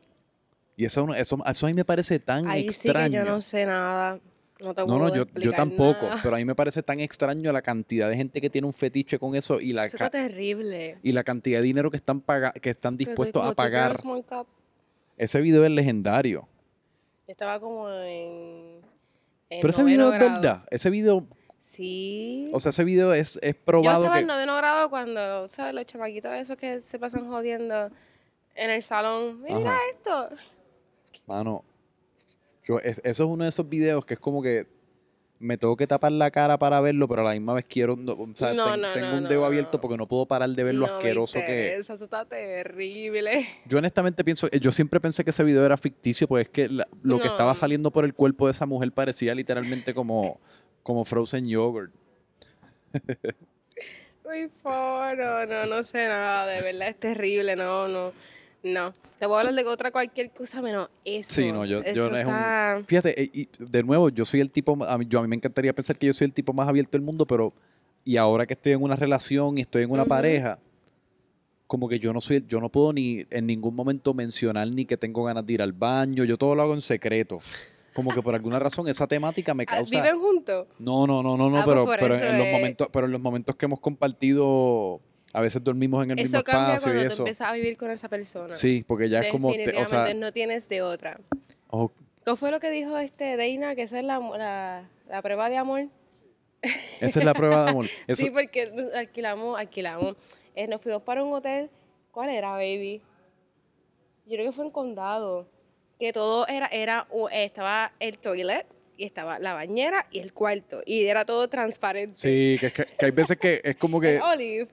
[0.78, 3.22] Y eso, eso, eso a mí me parece tan Ahí sí que extraño.
[3.22, 4.18] yo no sé nada,
[4.60, 6.20] no te No, no, yo, yo tampoco, nada.
[6.22, 9.18] pero a mí me parece tan extraño la cantidad de gente que tiene un fetiche
[9.18, 10.98] con eso y la, Eso está terrible.
[11.02, 13.94] y la cantidad de dinero que están, paga- que están dispuestos a pagar.
[15.16, 16.48] Ese video es legendario.
[17.26, 18.80] Yo estaba como en.
[19.50, 20.40] en Pero ese video es grado.
[20.40, 20.62] verdad.
[20.70, 21.26] Ese video,
[21.62, 22.50] Sí.
[22.54, 24.20] o sea, ese video es, es Yo probado estaba que...
[24.22, 25.74] en noveno grado cuando, ¿sabes?
[25.74, 27.90] Los chamaquitos esos que se pasan jodiendo
[28.54, 29.42] en el salón.
[29.42, 29.76] Mira Ajá.
[29.92, 30.28] esto.
[31.26, 31.64] Mano,
[32.68, 34.66] yo, es- eso es uno de esos videos que es como que
[35.40, 38.12] me tengo que tapar la cara para verlo, pero a la misma vez quiero, no,
[38.12, 39.46] o sea, No, ten- no, tengo no, un dedo no.
[39.46, 41.88] abierto porque no puedo parar de ver lo asqueroso que es.
[41.88, 43.48] Eso está terrible.
[43.66, 46.68] Yo honestamente pienso, eh, yo siempre pensé que ese video era ficticio, pues es que
[46.68, 50.40] la- lo que estaba saliendo por el cuerpo de esa mujer parecía literalmente como,
[50.82, 51.92] como frozen yogurt.
[54.24, 54.70] Uy, po,
[55.16, 56.46] no, no, no sé nada.
[56.46, 57.56] De verdad es terrible.
[57.56, 58.12] No, no,
[58.68, 58.94] no.
[59.18, 61.32] Te voy a hablar de otra cualquier cosa menos eso.
[61.32, 62.84] Sí, no, yo- no es un-.
[62.86, 65.36] Fíjate, eh, y de nuevo, yo soy el tipo, a mí, yo, a mí me
[65.36, 67.52] encantaría pensar que yo soy el tipo más abierto del mundo, pero
[68.04, 70.58] y ahora que estoy en una relación y estoy en una pareja,
[71.66, 74.96] como que yo no soy, yo no puedo ni en ningún momento mencionar ni que
[74.96, 77.40] tengo ganas de ir al baño, yo todo lo hago en secreto.
[77.92, 79.90] Como que por alguna razón esa temática me Ah, causa...
[80.00, 80.68] ¿Viven juntos?
[80.78, 83.20] No, no, no, no, no, Ah, pues pero, pero en los momentos, pero en los
[83.20, 85.00] momentos que hemos compartido,
[85.32, 87.22] a veces dormimos en el mismo Eso cambia espacio y cuando tú eso.
[87.22, 88.54] empiezas a vivir con esa persona.
[88.54, 91.18] Sí, porque ya es como, te- o sea, no tienes de otra.
[91.68, 91.90] oh,
[92.24, 93.74] ¿Qué fue lo que dijo este Deina?
[93.74, 95.86] Que esa es la, la, la prueba de amor.
[97.00, 97.86] Esa es la prueba de amor.
[98.06, 100.16] Eso, Sí, porque alquilamos, alquilamos.
[100.54, 101.70] Eh, nos fuimos para un hotel.
[102.10, 103.00] ¿Cuál era, baby?
[104.26, 105.48] Yo creo que fue en Condado.
[105.98, 110.82] Que todo era, era, eh, estaba el toilet y estaba la bañera y el cuarto.
[110.84, 112.14] Y era todo transparente.
[112.16, 114.20] sí, que, es que, que hay veces que es como que...
[114.22, 114.68] Olive.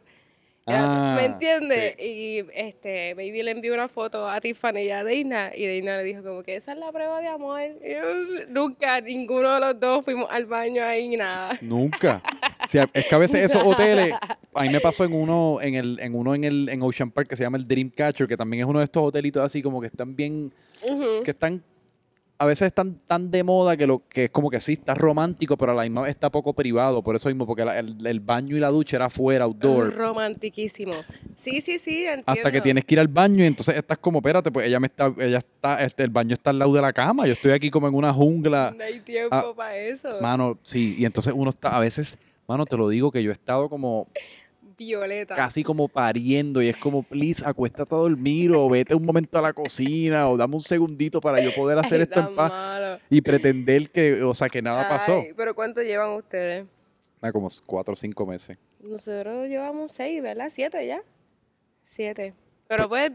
[0.68, 1.96] Ah, ¿Me entiendes?
[2.00, 2.04] sí.
[2.04, 6.04] Y este, Baby le envió una foto a Tiffany y a Deina, y Deina le
[6.04, 7.62] dijo como que esa es la prueba de amor.
[7.82, 11.58] Yo, nunca, ninguno de los dos fuimos al baño ahí ni nada.
[11.62, 12.24] Nunca.
[12.64, 14.14] O sea, es que a veces esos hoteles,
[14.54, 17.30] a mí me pasó en uno en el en uno en el en Ocean Park
[17.30, 19.88] que se llama el Dreamcatcher, que también es uno de estos hotelitos así como que
[19.88, 20.52] están bien
[21.24, 21.64] que están
[22.38, 25.56] a veces están tan de moda que lo que es como que sí está romántico,
[25.56, 28.20] pero a la misma vez está poco privado, por eso mismo porque la- el, el
[28.20, 29.94] baño y la ducha era afuera, outdoor.
[29.96, 30.94] Romantiquísimo.
[31.36, 32.24] Sí, sí, sí, entiendo.
[32.28, 34.88] Hasta que tienes que ir al baño y entonces estás como, espérate, pues ella me
[34.88, 37.70] está, ella está, este, el baño está al lado de la cama, yo estoy aquí
[37.72, 38.74] como en una jungla.
[38.78, 40.20] No hay tiempo Ah, para eso.
[40.22, 42.18] Mano, sí, y entonces uno está, a veces,
[42.48, 44.08] mano, te lo digo que yo he estado como
[44.78, 45.36] Violeta.
[45.36, 49.42] casi como pariendo y es como, please, acuéstate a dormir o vete un momento a
[49.42, 53.00] la cocina o dame un segundito para yo poder hacer Ay, esto en paz malo.
[53.10, 55.24] y pretender que, o sea, que nada pasó.
[55.36, 56.66] Pero ¿cuánto llevan ustedes?
[57.22, 58.58] Ah, como cuatro o cinco meses.
[58.82, 60.50] Nosotros llevamos seis, ¿verdad?
[60.52, 61.02] Siete ya.
[61.88, 62.34] Siete.
[62.68, 63.12] Pero pues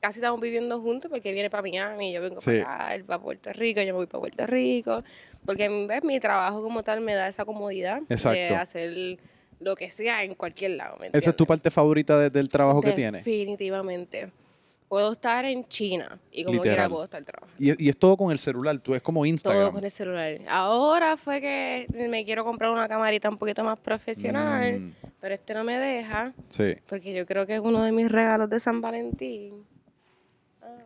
[0.00, 2.60] casi estamos viviendo juntos porque viene para Miami, yo vengo Sí.
[2.62, 5.02] para acá, él va a Puerto Rico, yo me voy para Puerto Rico.
[5.46, 6.02] Porque ¿ves?
[6.04, 9.18] mi trabajo como tal me da esa comodidad de hacer
[9.64, 10.96] lo que sea en cualquier lado.
[11.00, 13.24] ¿me ¿Esa es tu parte favorita de- del trabajo que tienes?
[13.24, 14.30] Definitivamente.
[14.88, 16.76] Puedo estar en China y como Literal.
[16.76, 17.56] quiera puedo estar trabajando.
[17.58, 19.62] Y, y es todo con el celular, tú es como Instagram.
[19.62, 20.38] Todo con el celular.
[20.46, 25.54] Ahora fue que me quiero comprar una camarita un poquito más profesional, Mm, pero este
[25.54, 28.80] no me deja, sí, porque yo creo que es uno de mis regalos de San
[28.80, 29.64] Valentín.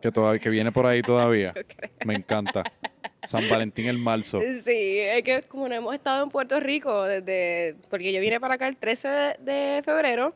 [0.01, 1.53] que, todavía, que viene por ahí todavía.
[1.53, 1.91] Yo creo.
[2.05, 2.63] Me encanta.
[3.25, 4.39] San Valentín el marzo.
[4.63, 8.55] Sí, es que como no hemos estado en Puerto Rico desde, porque yo vine para
[8.55, 9.35] acá el 13 de,
[9.75, 10.33] de febrero,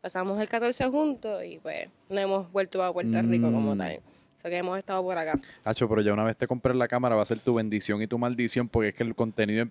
[0.00, 3.78] pasamos el 14 juntos y pues no hemos vuelto a Puerto Rico como Mm.
[3.78, 4.00] tal.
[4.38, 5.38] O sea que hemos estado por acá.
[5.62, 8.08] Hacho, pero ya una vez te compré la cámara va a ser tu bendición y
[8.08, 9.70] tu maldición porque es que el contenido em-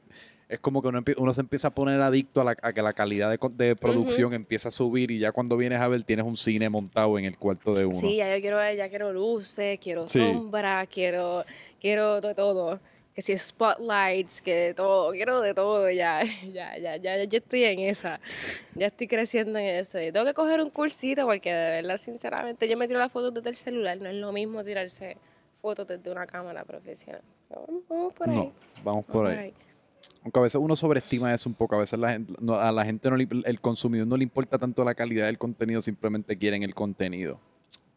[0.52, 2.94] es como que uno, uno se empieza a poner adicto a, la- a que la
[2.94, 6.36] calidad de, de producción empieza a subir y ya cuando vienes a ver tienes un
[6.36, 7.96] cine montado en el cuarto de uno.
[7.98, 10.20] Sí, ya yo quiero, ya quiero luces, quiero Sí.
[10.20, 11.46] sombra, quiero,
[11.80, 12.80] quiero de todo.
[13.16, 16.22] Que si spotlights, que de todo, quiero de todo ya,
[16.54, 18.20] ya, ya, ya, ya estoy en esa,
[18.76, 20.00] ya estoy creciendo en eso.
[20.02, 23.34] Y tengo que coger un cursito porque de verdad, sinceramente, yo me tiro las fotos
[23.34, 25.18] desde el celular, no es lo mismo tirarse
[25.62, 27.22] fotos desde una cámara profesional.
[27.50, 28.36] Vamos, vamos por ahí.
[28.36, 29.54] No, vamos vamos por ahí.
[30.24, 32.86] Aunque a veces uno sobreestima eso un poco, a veces la gente, no- a la
[32.86, 36.64] gente no le- el consumidor no le importa tanto la calidad del contenido, simplemente quieren
[36.64, 37.40] el contenido.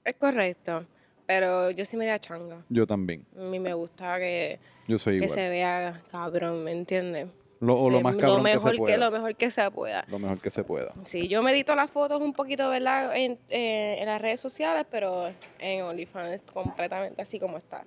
[0.05, 0.85] Es correcto,
[1.27, 2.63] pero yo sí me da changa.
[2.69, 5.31] Yo también, A mí me gusta que, yo soy que igual.
[5.39, 7.29] se vea cabrón, ¿me entiendes?
[7.65, 8.97] Lo, o lo más cabrón mejor que se pueda.
[8.99, 10.05] lo mejor que se pueda.
[10.09, 10.93] Lo mejor que se pueda.
[11.05, 13.17] Sí, yo medito las fotos un poquito, ¿verdad?
[13.17, 17.85] En, eh, en las redes sociales, pero en OnlyFans completamente así como está.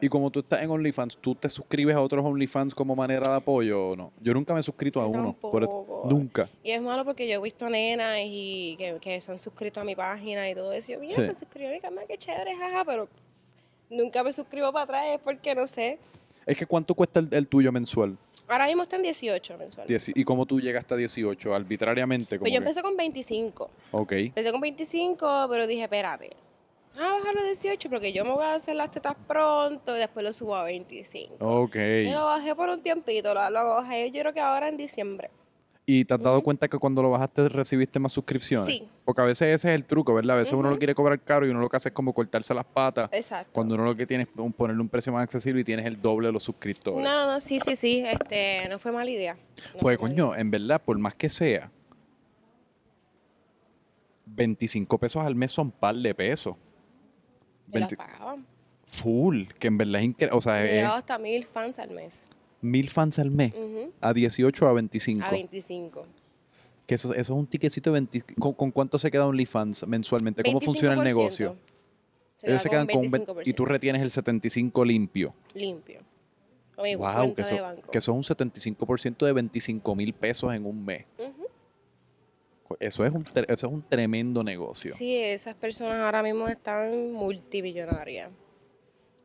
[0.00, 3.36] Y como tú estás en OnlyFans, ¿tú te suscribes a otros OnlyFans como manera de
[3.36, 4.12] apoyo o no?
[4.20, 5.32] Yo nunca me he suscrito a Yo uno.
[5.34, 5.68] por
[6.10, 6.48] nunca.
[6.62, 9.84] Y es malo porque yo he visto nenas y que, que se han suscrito a
[9.84, 10.90] mi página y todo eso.
[10.92, 11.24] Y yo, mira, Sí.
[11.26, 13.08] se suscribió a mi canal, qué chévere, jaja, pero
[13.88, 15.98] nunca me suscribo para atrás, es porque no sé.
[16.46, 18.16] Es que ¿cuánto cuesta el, el tuyo mensual?
[18.50, 20.10] Ahora mismo está en 18 mensuales.
[20.12, 21.54] ¿Y cómo tú llegaste a 18?
[21.54, 22.36] ¿Arbitrariamente?
[22.36, 23.70] Como Pues yo que- empecé con 25.
[23.92, 24.12] Ok.
[24.12, 26.30] Empecé con 25, pero dije, espérate,
[26.96, 30.00] vamos a bajarlo a 18 porque yo me voy a hacer las tetas pronto y
[30.00, 31.36] después lo subo a 25.
[31.38, 31.76] Ok.
[31.76, 35.30] Y lo bajé por un tiempito, lo, lo bajé yo creo que ahora en diciembre.
[35.86, 38.66] ¿Y te has dado cuenta que cuando lo bajaste recibiste más suscripciones?
[38.66, 38.88] Sí.
[39.04, 40.36] Porque a veces ese es el truco, ¿verdad?
[40.36, 42.54] A veces uno lo quiere cobrar caro y uno lo que hace es como cortarse
[42.54, 43.08] las patas.
[43.12, 43.50] Exacto.
[43.52, 46.28] Cuando uno lo que tiene es ponerle un precio más accesible y tienes el doble
[46.28, 47.02] de los suscriptores.
[47.02, 49.34] No, no, sí, sí, sí, este, no fue mala idea.
[49.74, 51.70] No Pues coño, en verdad, por más que sea,
[54.26, 56.54] 25 pesos al mes son par de pesos.
[57.66, 58.46] Me 20 las pagaban.
[58.86, 60.36] full, que en verdad es increíble.
[60.36, 62.26] O sea, es hasta mil fans al mes.
[62.60, 63.52] Mil fans al mes.
[64.00, 65.24] A 18 o a 25.
[65.24, 66.06] A 25.
[66.86, 68.34] Que eso, eso es un tiquecito de 20.
[68.38, 70.42] ¿Con, con cuánto se queda OnlyFans mensualmente?
[70.42, 71.04] ¿Cómo funciona el 25%.
[71.04, 71.56] negocio?
[72.38, 75.34] Se Ellos se con quedan con un 20 y tú 25% retienes el 75 limpio.
[75.54, 76.00] limpio.
[76.74, 81.04] Con Wow, que que eso es un 75% de 25 mil pesos en un mes.
[82.78, 84.92] Eso es un, eso es un tremendo negocio.
[84.94, 88.30] Sí, esas personas ahora mismo están multimillonarias.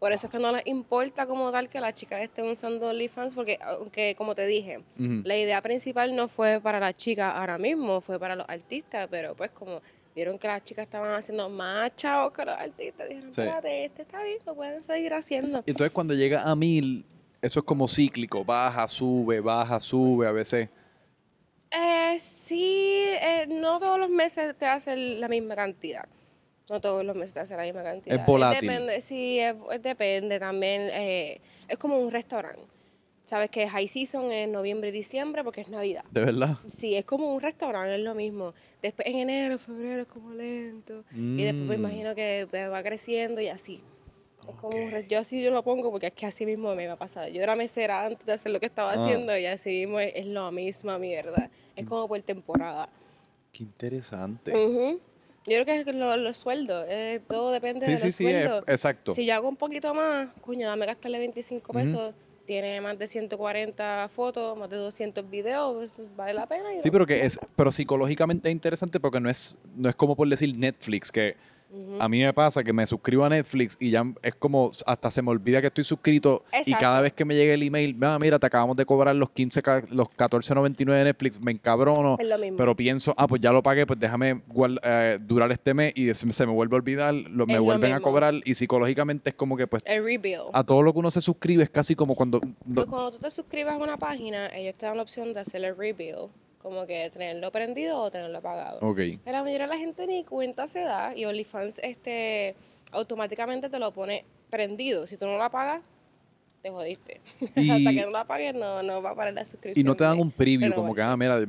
[0.05, 3.33] Por eso es que no les importa como tal que las chicas estén usando OnlyFans,
[3.33, 7.99] porque aunque como te dije, la idea principal no fue para las chicas ahora mismo,
[8.01, 9.81] fue para los artistas, pero pues como
[10.13, 13.41] vieron que las chicas estaban haciendo más chavos que los artistas, dijeron, Sí.
[13.41, 15.63] espérate, este está bien, lo pueden seguir haciendo.
[15.65, 17.03] Y entonces cuando llega a mil,
[17.41, 20.69] eso es como cíclico, baja, sube, baja, sube, a veces
[21.71, 26.05] Eh, sí, eh, no todos los meses te hacen la misma cantidad.
[26.69, 28.15] No todos los meses te hacen la misma cantidad.
[28.19, 28.67] Es volátil.
[28.67, 30.89] Depende, sí, es- depende también.
[30.93, 32.61] eh, es como un restaurante.
[33.23, 36.03] Sabes que high season es noviembre y diciembre porque es Navidad.
[36.11, 36.57] ¿De verdad?
[36.77, 38.53] Sí, es como un restaurante, es lo mismo.
[38.83, 41.03] Después en enero, febrero es como lento.
[41.11, 41.79] Y después me Mm.
[41.79, 43.81] imagino que va creciendo y así.
[44.47, 46.87] Es como un re- yo así yo lo pongo porque es que así mismo me
[46.87, 47.27] ha pasado.
[47.29, 48.95] Yo era mesera antes de hacer lo que estaba Ah.
[48.95, 51.49] haciendo y así mismo es, es la misma mierda.
[51.75, 51.79] Mm.
[51.79, 52.89] Es como por temporada.
[53.51, 54.51] Qué interesante.
[55.47, 58.25] Yo creo que es lo- los sueldos, eh, todo depende Sí, de sí, los sí,
[58.27, 58.63] es- sueldos.
[58.67, 59.13] exacto.
[59.13, 61.81] Si yo hago un poquito más, coño, dame gastarle 25 Ujú.
[61.81, 62.15] pesos,
[62.45, 66.73] tiene más de 140 fotos, más de 200 videos, pues, vale la pena.
[66.73, 69.95] y Sí, no- pero que es, pero psicológicamente es interesante porque no es, no es
[69.95, 71.35] como por decir Netflix, que
[71.99, 75.21] A mí me pasa que me suscribo a Netflix y ya es como hasta se
[75.21, 78.39] me olvida que estoy suscrito y cada vez que me llega el email, ah, mira,
[78.39, 82.37] te acabamos de cobrar los 15, ca- los 14.99 de Netflix, me encabrono, Es lo
[82.37, 82.57] mismo.
[82.57, 84.41] pero pienso, ah, pues ya lo pagué, pues déjame
[84.83, 87.99] eh, durar este mes y se me vuelve a olvidar, lo- me lo vuelven a
[87.99, 90.49] cobrar y psicológicamente es como que pues el rebuild.
[90.53, 92.39] a todo lo que uno se suscribe es casi como cuando...
[92.39, 95.63] Pues cuando tú te suscribes a una página, ellos te dan la opción de hacer
[95.63, 96.29] el rebuild,
[96.65, 98.79] como que tenerlo prendido o tenerlo apagado.
[98.81, 98.97] Ok.
[99.23, 102.55] Pero la mayoría de la gente ni cuenta se da y OnlyFans este,
[102.91, 105.05] automáticamente te lo pone prendido.
[105.05, 105.83] Si tú no lo apagas,
[106.63, 107.21] te jodiste.
[107.55, 109.85] Y- Hasta que no lo apagues, no, no va a parar la suscripción.
[109.85, 111.39] Y no te dan un preview, como que, ah, mira,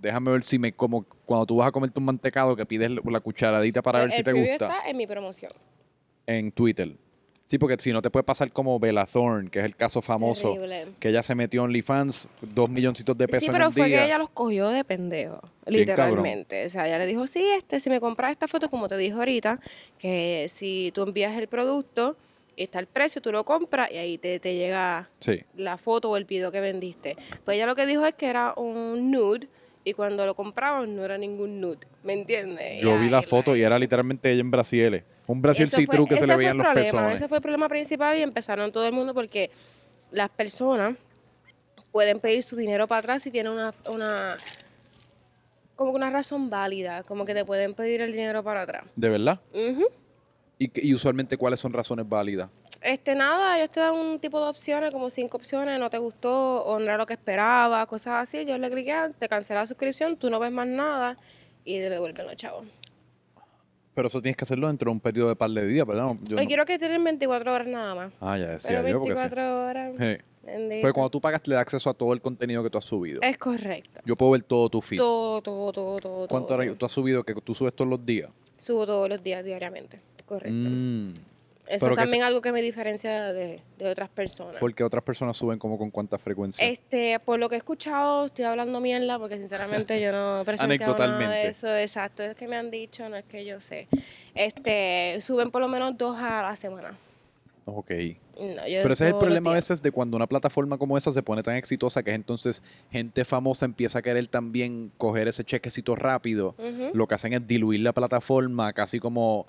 [0.00, 3.20] déjame ver si me, como cuando tú vas a comerte un mantecado que pides la
[3.20, 5.52] cucharadita para El- ver si el te gusta está en mi promoción.
[6.26, 6.96] en Twitter.
[7.46, 10.54] Sí, porque si no te puede pasar como Bella Thorne, que es el caso famoso,
[10.54, 10.86] Terrible.
[10.98, 13.86] que ella se metió en OnlyFans, dos milloncitos de pesos Sí, en pero un fue
[13.88, 13.98] día.
[13.98, 16.08] que ella los cogió de pendejo, Bien cabrón.
[16.24, 16.64] literalmente.
[16.66, 19.12] O sea, ella le dijo, sí, este, si me compras esta foto, como te dije
[19.12, 19.60] ahorita,
[19.98, 22.16] que si tú envías el producto
[22.56, 25.42] está el precio, tú lo compras y ahí te, te llega Sí.
[25.56, 27.16] la foto o el video que vendiste.
[27.44, 29.48] Pues ella lo que dijo es que era un nude
[29.84, 32.82] y cuando lo compraban no era ningún nude, ¿me entiendes?
[32.82, 35.02] Yo vi la foto y era literalmente ella en Brasil.
[35.32, 37.14] Un Brasil Eso fue- que se le veían los problema, pezones.
[37.14, 39.50] Ese fue el problema principal y empezaron todo el mundo porque
[40.10, 40.94] las personas
[41.90, 44.36] pueden pedir su dinero para atrás si tienen una, una
[45.74, 48.84] como que una razón válida, como que te pueden pedir el dinero para atrás.
[48.94, 49.40] ¿De verdad?
[49.54, 49.86] Ujú.
[50.58, 52.50] ¿Y, que- y usualmente cuáles son razones válidas?
[52.82, 56.62] Este, nada, ellos te dan un tipo de opciones, como cinco opciones, no te gustó,
[56.64, 58.44] o no era lo que esperaba, cosas así.
[58.44, 61.16] Yo le cliqué, te cancela la suscripción, tú no ves más nada
[61.64, 62.64] y te devuelven los chavos.
[63.94, 66.12] Pero eso tienes que hacerlo dentro de un periodo de par de días, ¿verdad?
[66.22, 68.12] Yo Hoy no- quiero que tienen 24 horas nada más.
[68.20, 69.20] Ah, ya decía Pero yo, porque sí.
[69.20, 69.92] 24 horas.
[69.98, 70.24] Sí.
[70.80, 73.20] Pues cuando tú pagas, te da acceso a todo el contenido que tú has subido.
[73.22, 74.00] Es correcto.
[74.04, 74.98] Yo puedo ver todo tu feed.
[74.98, 76.28] Todo, todo, todo, todo.
[76.28, 76.74] ¿Cuánto todo.
[76.74, 78.30] tú has subido que tú subes todos los días?
[78.58, 80.00] Subo todos los días, diariamente.
[80.26, 80.68] Correcto.
[80.68, 81.14] Mm.
[81.72, 84.56] Eso es que también algo que me diferencia de, de otras personas.
[84.60, 86.66] Porque otras personas suben como con cuánta frecuencia.
[86.66, 90.98] Este, por lo que he escuchado, estoy hablando mierda porque sinceramente yo no he presenciado
[90.98, 91.74] nada de eso.
[91.74, 93.88] Exacto, es que me han dicho, no es que yo sé.
[94.34, 96.94] Este, suben por lo menos dos a la semana.
[97.64, 97.90] Ok.
[98.38, 101.12] No, yo Pero ese es el problema a veces de cuando una plataforma como esa
[101.12, 105.44] se pone tan exitosa que es entonces gente famosa empieza a querer también coger ese
[105.44, 106.54] chequecito rápido.
[106.92, 109.46] Lo que hacen es diluir la plataforma, casi como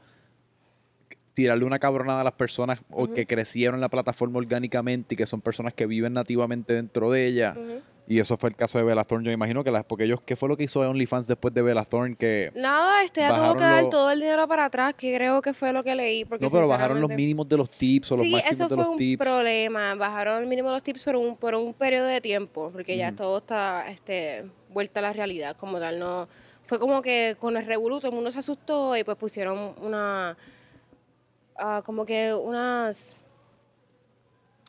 [1.33, 3.13] tirarle una cabronada a las personas o Ujú.
[3.13, 7.25] que crecieron en la plataforma orgánicamente y que son personas que viven nativamente dentro de
[7.27, 7.55] ella.
[7.57, 7.81] Ujú.
[8.05, 9.25] Y eso fue el caso de Bella Thorne.
[9.25, 11.85] Yo imagino que las, porque ellos, ¿qué fue lo que hizo OnlyFans después de Bella
[11.85, 12.17] Thorne?
[12.17, 15.53] Que Nada, este ya tuvo que dar todo el dinero para atrás, que creo que
[15.53, 16.25] fue lo que leí.
[16.25, 18.75] Porque no, pero bajaron los mínimos de los tips o los sí, máximos eso de
[18.75, 19.23] fue los un tips.
[19.25, 19.95] problema.
[19.95, 23.13] Bajaron el mínimo de los tips por un, por un periodo de tiempo, porque ya
[23.13, 25.97] todo está este, vuelta a la realidad como tal.
[25.97, 26.27] No,
[26.63, 30.35] fue como que con el revolú todo el mundo se asustó y pues pusieron una,
[31.57, 33.17] ah, como que unas,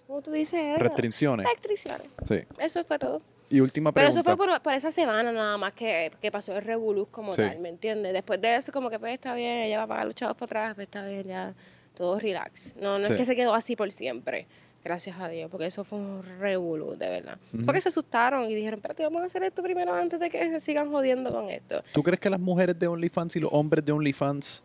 [0.06, 0.78] ¿cómo tú dices?
[0.78, 1.46] Restricciones.
[1.46, 2.08] Restricciones.
[2.26, 2.36] Sí.
[2.58, 3.22] Eso fue todo.
[3.50, 4.20] Y última Pero pregunta.
[4.30, 7.42] eso fue por, por esa semana nada más que, que pasó el revolú como Sí.
[7.42, 8.12] tal, ¿me entiendes?
[8.12, 10.46] Después de eso como que pues está bien, ella va a pagar los chavos para
[10.46, 11.54] atrás, pues está bien, ya
[11.94, 12.74] todo relax.
[12.76, 13.12] No, no Sí.
[13.12, 14.46] es que se quedó así por siempre,
[14.82, 17.38] gracias a Dios, porque eso fue un revolú, de verdad.
[17.52, 17.64] Ujú.
[17.64, 20.38] Fue que se asustaron y dijeron, espérate, vamos a hacer esto primero antes de que
[20.50, 21.84] se sigan jodiendo con esto.
[21.92, 24.64] ¿Tú crees que las mujeres de OnlyFans y los hombres de OnlyFans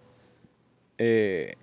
[0.97, 1.53] eh,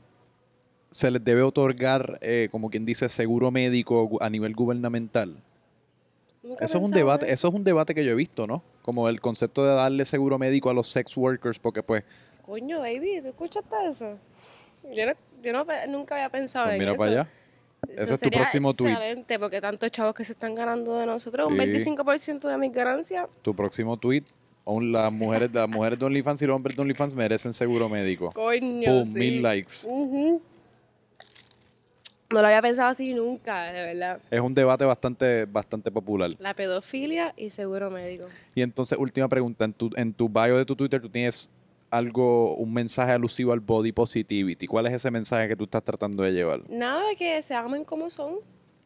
[0.91, 5.37] se les debe otorgar, eh, como quien dice, seguro médico a nivel gubernamental?
[6.43, 8.63] Nunca Eso es un debate, eso es un debate que yo he visto, ¿no?
[8.83, 12.05] Como el concepto de darle seguro médico a los sex workers, porque pues,
[12.43, 14.19] Coño, baby, ¿tú escuchaste eso?
[14.95, 15.13] Yo, no,
[15.43, 16.99] yo no pe- nunca había pensado pues en mira eso.
[16.99, 17.29] para allá.
[17.89, 18.93] Eso Ese es tu próximo tweet.
[18.93, 21.59] excelente, porque tantos chavos que se están ganando de nosotros, un Sí.
[21.59, 23.27] 25% de mis ganancias.
[23.43, 24.23] Tu próximo tweet,
[24.65, 28.31] las mujeres, las mujeres de OnlyFans y los hombres de OnlyFans merecen seguro médico.
[28.33, 29.11] Coño, sí.
[29.11, 29.75] mil likes.
[29.85, 30.41] Ujú.
[32.31, 34.21] No lo había pensado así nunca, de verdad.
[34.31, 36.31] Es un debate bastante, bastante popular.
[36.39, 38.27] La pedofilia y seguro médico.
[38.55, 41.51] Y entonces, última pregunta, en tu, en tu bio de tu Twitter tú tienes
[41.91, 44.67] algo, un mensaje alusivo al body positivity.
[44.67, 46.69] ¿Cuál es ese mensaje que tú estás tratando de llevar?
[46.69, 48.37] Nada, que se amen como son.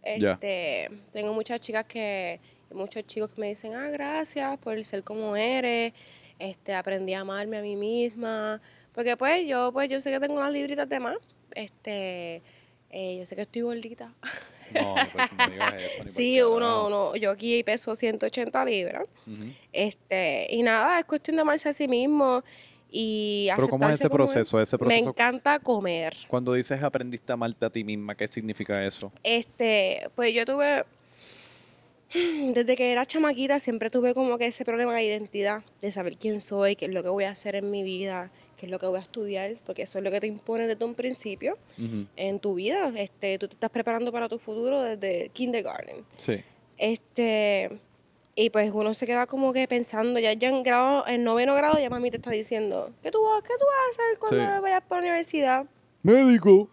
[0.03, 2.41] Este, Tengo muchas chicas que,
[2.73, 5.95] muchos chicos que me dicen, ah, gracias por ser como eres.
[6.39, 8.61] Este, aprendí a amarme a mí misma.
[8.95, 11.17] Porque pues yo, pues yo sé que tengo unas libritas de más.
[11.55, 12.43] Este,
[12.91, 14.13] eh, yo sé que estoy gordita.
[14.71, 16.05] No, pues, no digas eso.
[16.05, 19.05] ni Sí, uno, uno, yo aquí peso 180 libras.
[19.27, 19.53] Ujú.
[19.73, 22.43] Este, y nada, es cuestión de amarse a sí mismo
[22.91, 24.61] y Pero ¿cómo es ese proceso?
[24.61, 26.17] Ese Me proceso encanta comer.
[26.29, 29.13] cuando dices aprendiste a amarte a ti misma, ¿qué significa eso?
[29.23, 30.85] Este, pues yo tuve,
[32.13, 36.41] desde que era chamaquita, siempre tuve como que ese problema de identidad, de saber quién
[36.41, 38.31] soy, qué es lo que voy a hacer en mi vida,
[38.61, 40.85] qué es lo que voy a estudiar, porque eso es lo que te impone desde
[40.85, 41.57] un principio
[42.17, 42.93] en tu vida.
[42.95, 46.05] Este, tú te estás preparando para tu futuro desde kindergarten.
[46.17, 46.37] Sí.
[46.77, 47.71] Este,
[48.35, 51.79] y pues uno se queda como que pensando, ya, ya en grado, en noveno grado
[51.79, 54.63] ya mami te está diciendo, ¿qué tú, vas- qué tú vas a hacer cuando Sí.
[54.63, 55.67] vayas para la universidad?
[56.03, 56.69] Médico.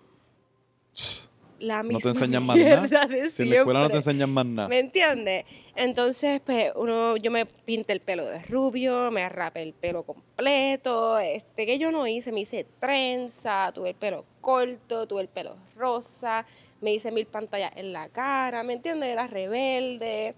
[1.59, 3.07] La misma No te enseñan más nada.
[3.31, 4.67] Si en la escuela no te enseñan más nada.
[4.69, 5.45] ¿Me entiendes?
[5.77, 11.19] Entonces, pues, uno, yo me pinté el pelo de rubio, me rapé el pelo completo,
[11.19, 15.55] este, que yo no hice, me hice trenza, tuve el pelo corto, tuve el pelo
[15.75, 16.47] rosa,
[16.81, 19.09] me hice mil pantallas en la cara, ¿me entiendes?
[19.09, 20.33] Era rebelde.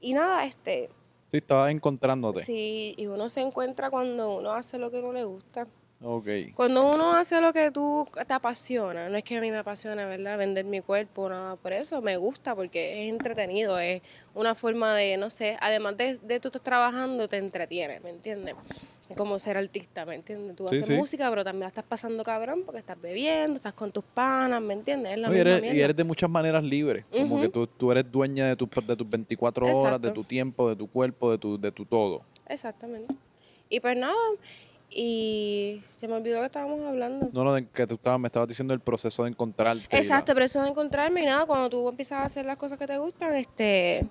[0.00, 0.90] Y nada, este,
[1.30, 2.42] Sí, estabas encontrándote.
[2.42, 5.68] sí, y uno se encuentra cuando uno hace lo que uno le gusta.
[6.02, 6.26] Ok.
[6.54, 10.04] Cuando uno hace lo que tú te apasiona, no es que a mí me apasiona,
[10.06, 10.36] ¿verdad?
[10.36, 14.02] Vender mi cuerpo, nada por eso, me gusta porque es entretenido, es
[14.34, 18.54] una forma de, no sé, además de, de tú estás trabajando, te entretiene, ¿me entiendes?
[19.08, 20.56] Es como ser artista, ¿me entiendes?
[20.56, 20.94] Tú Sí, haces sí.
[20.94, 24.74] música, pero también la estás pasando cabrón porque estás bebiendo, estás con tus panas, ¿me
[24.74, 25.12] entiendes?
[25.12, 27.04] Es la No, y, misma eres, y eres de muchas maneras libre.
[27.10, 30.68] Como que tú, tú eres dueña de, tus de tus 24 horas, de tu tiempo,
[30.68, 32.22] de tu cuerpo, de tu, de tu todo.
[32.48, 33.14] Exactamente.
[33.68, 34.14] Y pues nada,
[34.90, 37.28] y se me olvidó que estábamos hablando.
[37.32, 39.96] No lo de que tú estabas, me estabas diciendo el proceso de encontrarte.
[39.96, 42.86] Exacto, pero eso de encontrarme y nada, cuando tú empiezas a hacer las cosas que
[42.86, 44.06] te gustan, este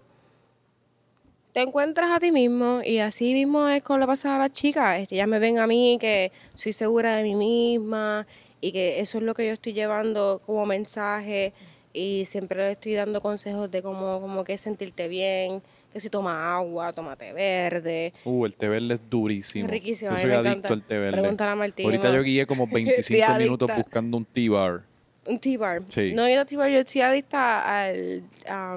[1.55, 4.99] te encuentras a ti mismo y así mismo es como le pasa a las chicas.
[4.99, 8.27] Este, ellas me ven a mí que soy segura de mí misma
[8.59, 11.53] y que eso es lo que yo estoy llevando como mensaje
[11.93, 15.63] y siempre le estoy dando consejos de cómo, como que sentirte bien,
[15.95, 18.11] que si toma agua, tómate verde.
[18.25, 19.69] Uh, el té verde es durísimo.
[19.69, 20.73] Riquísimo, Yo soy adicto encanta.
[20.73, 21.21] al té verde.
[21.21, 21.85] Pregúntale a Martín.
[21.85, 24.81] Ahorita yo guié como 25 minutos buscando un tea bar.
[25.25, 25.83] Un tea bar.
[25.87, 26.11] Sí.
[26.13, 28.23] No he ido a tea bar, yo estoy adicta al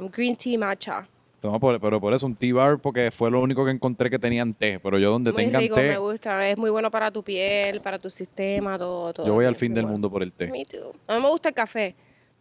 [0.01, 1.09] um, green tea matcha.
[1.41, 4.19] Toma por- pero por eso un tea bar porque fue lo único que encontré que
[4.21, 4.79] tenían té.
[4.79, 6.49] Pero yo donde Muy tengan rico, té, me gusta.
[6.49, 9.12] Es muy bueno para tu piel, para tu sistema, todo.
[9.12, 9.95] todo yo voy al fin del bueno.
[9.95, 10.47] mundo por el té.
[10.53, 10.93] Me too.
[11.09, 11.97] A mí me gusta el café.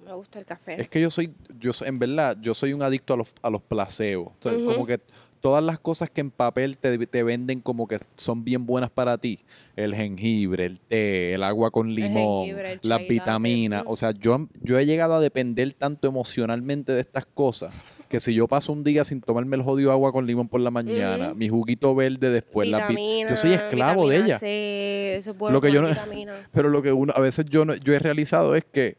[0.06, 0.80] Me gusta el café.
[0.82, 3.62] Es que yo soy, yo en verdad, yo soy un adicto a los, a los
[3.62, 4.34] placebos.
[4.39, 4.54] O sea.
[4.54, 5.00] Como que
[5.41, 9.18] todas las cosas que en papel te, te venden como que son bien buenas para
[9.18, 9.39] ti.
[9.76, 12.50] El jengibre, el té, el agua con limón,
[12.82, 13.84] las vitaminas.
[13.88, 17.74] O sea, yo, yo he llegado a depender tanto emocionalmente de estas cosas
[18.08, 20.72] que si yo paso un día sin tomarme el jodido agua con limón por la
[20.72, 24.39] mañana, mi juguito verde después, Vitamina, yo soy esclavo de ella.
[24.39, 26.32] C, eso es bueno Lo que yo la no-.
[26.54, 28.95] Pero lo que uno, a veces yo, no- yo he realizado es que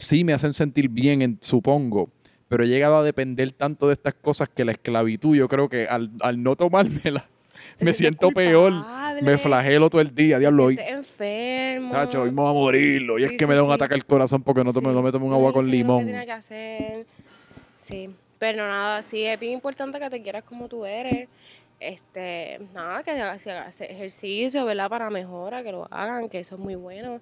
[0.00, 2.10] sí me hacen sentir bien, en- supongo,
[2.48, 5.86] pero he llegado a depender tanto de estas cosas que la esclavitud, yo creo que
[5.86, 7.28] al, al no tomármela,
[7.78, 8.72] me siento peor.
[9.22, 10.64] Me flagelo todo el día, diablo.
[10.64, 11.92] Hoy, enfermo.
[11.92, 13.18] Tacho, hoy me voy a morirlo.
[13.18, 13.74] Y es Sí, que me da un sí.
[13.74, 16.06] ataque al corazón porque no, tome, no me tomo un agua con lo que limón.
[16.06, 17.06] tenía que hacer.
[17.80, 21.28] Sí, pero nada, sí, es bien importante que te quieras como tú eres.
[21.78, 24.88] Este, nada, que hagas ejercicio, ¿verdad?
[24.88, 27.20] Para mejora, que lo hagan, que eso es muy bueno.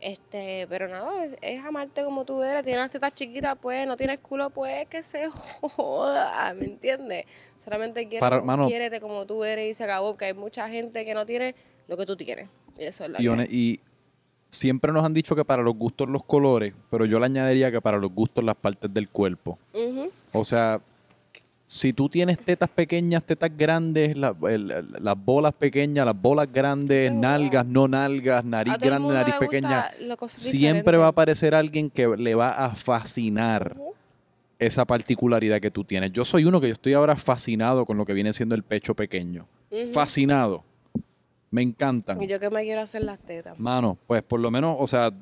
[0.00, 2.64] Este, pero nada, es, es amarte como tú eres.
[2.64, 5.28] Tienes las tetas chiquitas, pues, no tienes culo, pues, que se
[5.60, 7.26] joda, ¿me entiendes?
[7.62, 8.08] Solamente
[8.42, 11.54] mano- quiérete como tú eres y se acabó, porque hay mucha gente que no tiene
[11.88, 12.48] lo que tú tienes.
[12.78, 13.80] Y eso es la Y, que
[14.48, 17.80] siempre nos han dicho que para los gustos los colores, pero yo le añadiría que
[17.80, 19.58] para los gustos las partes del cuerpo.
[20.32, 20.80] O sea,
[21.72, 26.48] si tú tienes tetas pequeñas, tetas grandes, la- el- el- las bolas pequeñas, las bolas
[26.52, 29.68] grandes, nalgas, no nalgas, nariz grande, nariz pequeña,
[30.28, 33.76] siempre va a aparecer alguien que le va a fascinar
[34.58, 36.10] esa particularidad que tú tienes.
[36.12, 38.96] Yo soy uno que yo estoy ahora fascinado con lo que viene siendo el pecho
[38.96, 39.46] pequeño.
[39.92, 40.64] Fascinado.
[41.52, 42.20] Me encantan.
[42.20, 43.56] Y yo que me quiero hacer las tetas.
[43.60, 45.12] Mano, pues por lo menos, o sea,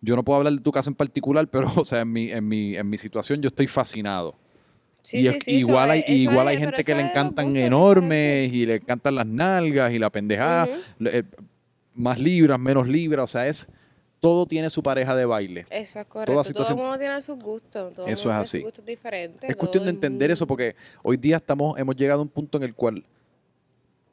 [0.00, 2.46] yo no puedo hablar de tu caso en particular, pero, o sea, en mi, en
[2.46, 4.36] mi, en mi situación yo estoy fascinado.
[5.08, 8.66] Sí, y sí, sí, igual hay, es- igual hay gente que le encantan enormes y
[8.66, 10.68] le encantan las nalgas y la pendejada,
[11.00, 11.22] eh,
[11.94, 13.66] más libras, menos libras, o sea, es
[14.20, 15.64] todo tiene su pareja de baile.
[15.70, 16.32] Eso es correcto.
[16.32, 17.94] Todo situación- el mundo tiene sus gustos.
[17.94, 18.58] Todo Eso mundo es así.
[18.58, 19.48] sus gustos diferentes.
[19.48, 22.58] Es cuestión todo de entender eso porque hoy día estamos, hemos llegado a un punto
[22.58, 23.04] en el cual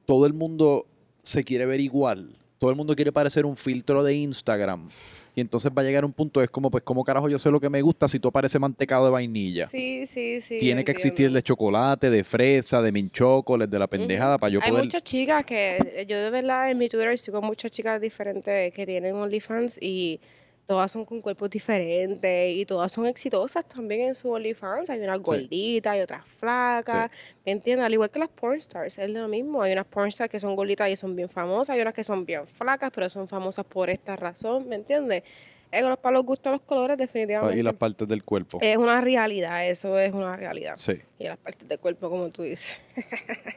[0.06, 0.86] todo el mundo
[1.24, 2.30] se quiere ver igual.
[2.58, 4.90] Todo el mundo quiere parecer un filtro de Instagram.
[5.36, 7.60] Y entonces va a llegar un punto, es como, pues, ¿cómo carajo yo sé lo
[7.60, 9.68] que me gusta si todo parece mantecado de vainilla?
[9.68, 10.60] Sí, sí, sí.
[10.60, 14.70] Tiene que existir de chocolate, de fresa, de minchocolate, de la pendejada para yo Hay
[14.70, 14.86] poder...
[14.86, 19.14] muchas chicas que yo de verdad en mi Twitter sigo muchas chicas diferentes que tienen
[19.16, 20.22] OnlyFans y
[20.66, 24.90] todas son con cuerpos diferentes y todas son exitosas también en su OnlyFans.
[24.90, 27.12] Hay unas gorditas, hay otras flacas,
[27.46, 27.86] ¿me entiendes?
[27.86, 29.62] Al igual que las pornstars, es lo mismo.
[29.62, 32.48] Hay unas pornstars que son gorditas y son bien famosas, hay unas que son bien
[32.48, 35.24] flacas, pero son famosas por esta razón, ¿me entiendes?
[35.72, 37.60] Es para los gustos, los colores, definitivamente.
[37.60, 38.60] Y las partes del cuerpo.
[38.62, 40.76] Es una realidad, eso es una realidad.
[40.78, 41.02] Sí.
[41.20, 42.80] Y las partes del cuerpo, como tú dices.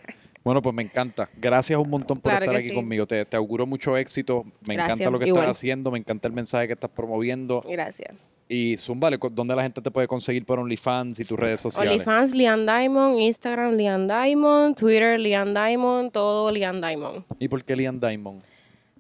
[0.49, 1.29] Bueno, pues me encanta.
[1.37, 2.75] Gracias un montón por Claro estar aquí sí.
[2.75, 3.07] conmigo.
[3.07, 4.47] Te, te auguro mucho éxito.
[4.67, 5.43] Me encanta lo que igual.
[5.45, 5.91] estás haciendo.
[5.91, 7.63] Me encanta el mensaje que estás promoviendo.
[7.69, 8.15] Gracias.
[8.49, 11.93] Y Zumbale, ¿dónde la gente te puede conseguir por OnlyFans y tus redes sociales?
[11.93, 17.25] OnlyFans, Lian Diamond, Instagram, Lian Diamond, Twitter, Lian Diamond, todo Lian Diamond.
[17.39, 18.41] ¿Y por qué Liam Diamond?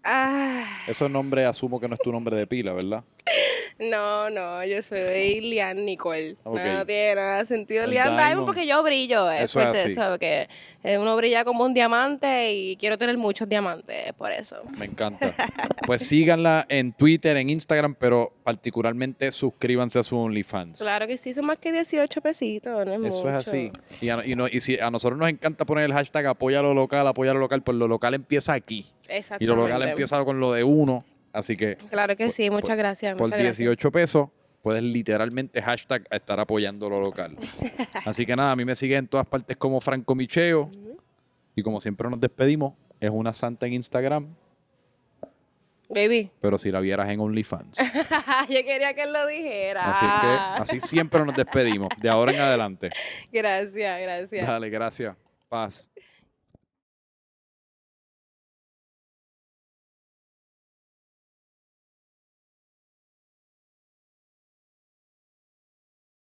[0.04, 3.02] Ah, Ese nombre asumo que no es tu nombre de pila, ¿verdad?
[3.78, 6.36] No, no, yo soy Lian Nicole.
[6.44, 6.58] Ok.
[6.58, 8.46] No tiene nada de sentido El Lian Diamond.
[8.46, 9.30] Porque yo brillo.
[9.30, 9.92] Es Eso es así.
[9.92, 10.48] eso, que
[10.82, 14.56] eh, uno brilla como un diamante y quiero tener muchos diamantes, por eso.
[14.78, 15.34] Me encanta.
[15.86, 20.78] Pues síganla en Twitter, en Instagram, pero particularmente suscríbanse a su OnlyFans.
[20.80, 23.28] Claro que sí, son más que 18 pesitos, no es Eso mucho.
[23.28, 23.72] es así.
[24.00, 26.74] Y, a, y no- y si a nosotros nos encanta poner el hashtag apoya lo
[26.74, 28.86] local, apoya lo local, pues lo local empieza aquí.
[29.08, 29.46] Y Exactamente.
[29.46, 31.04] lo local empieza con lo de uno.
[31.38, 33.12] Así que Claro que sí, muchas por- gracias.
[33.14, 33.58] por muchas gracias.
[33.58, 34.28] 18 pesos
[34.62, 37.36] puedes literalmente hashtag estar apoyando lo local.
[38.04, 40.70] Así que nada, a mí me siguen en todas partes como Franco Micheo.
[41.54, 44.26] Y como siempre nos despedimos, es una santa en Instagram,
[45.88, 46.30] Baby.
[46.40, 47.78] pero si la vieras en OnlyFans.
[48.48, 49.90] Yo quería que él lo dijera.
[49.90, 52.90] Así que así siempre nos despedimos, de ahora en adelante.
[53.32, 54.46] Gracias, gracias.
[54.46, 55.16] Dale, gracias.
[55.48, 55.90] Paz.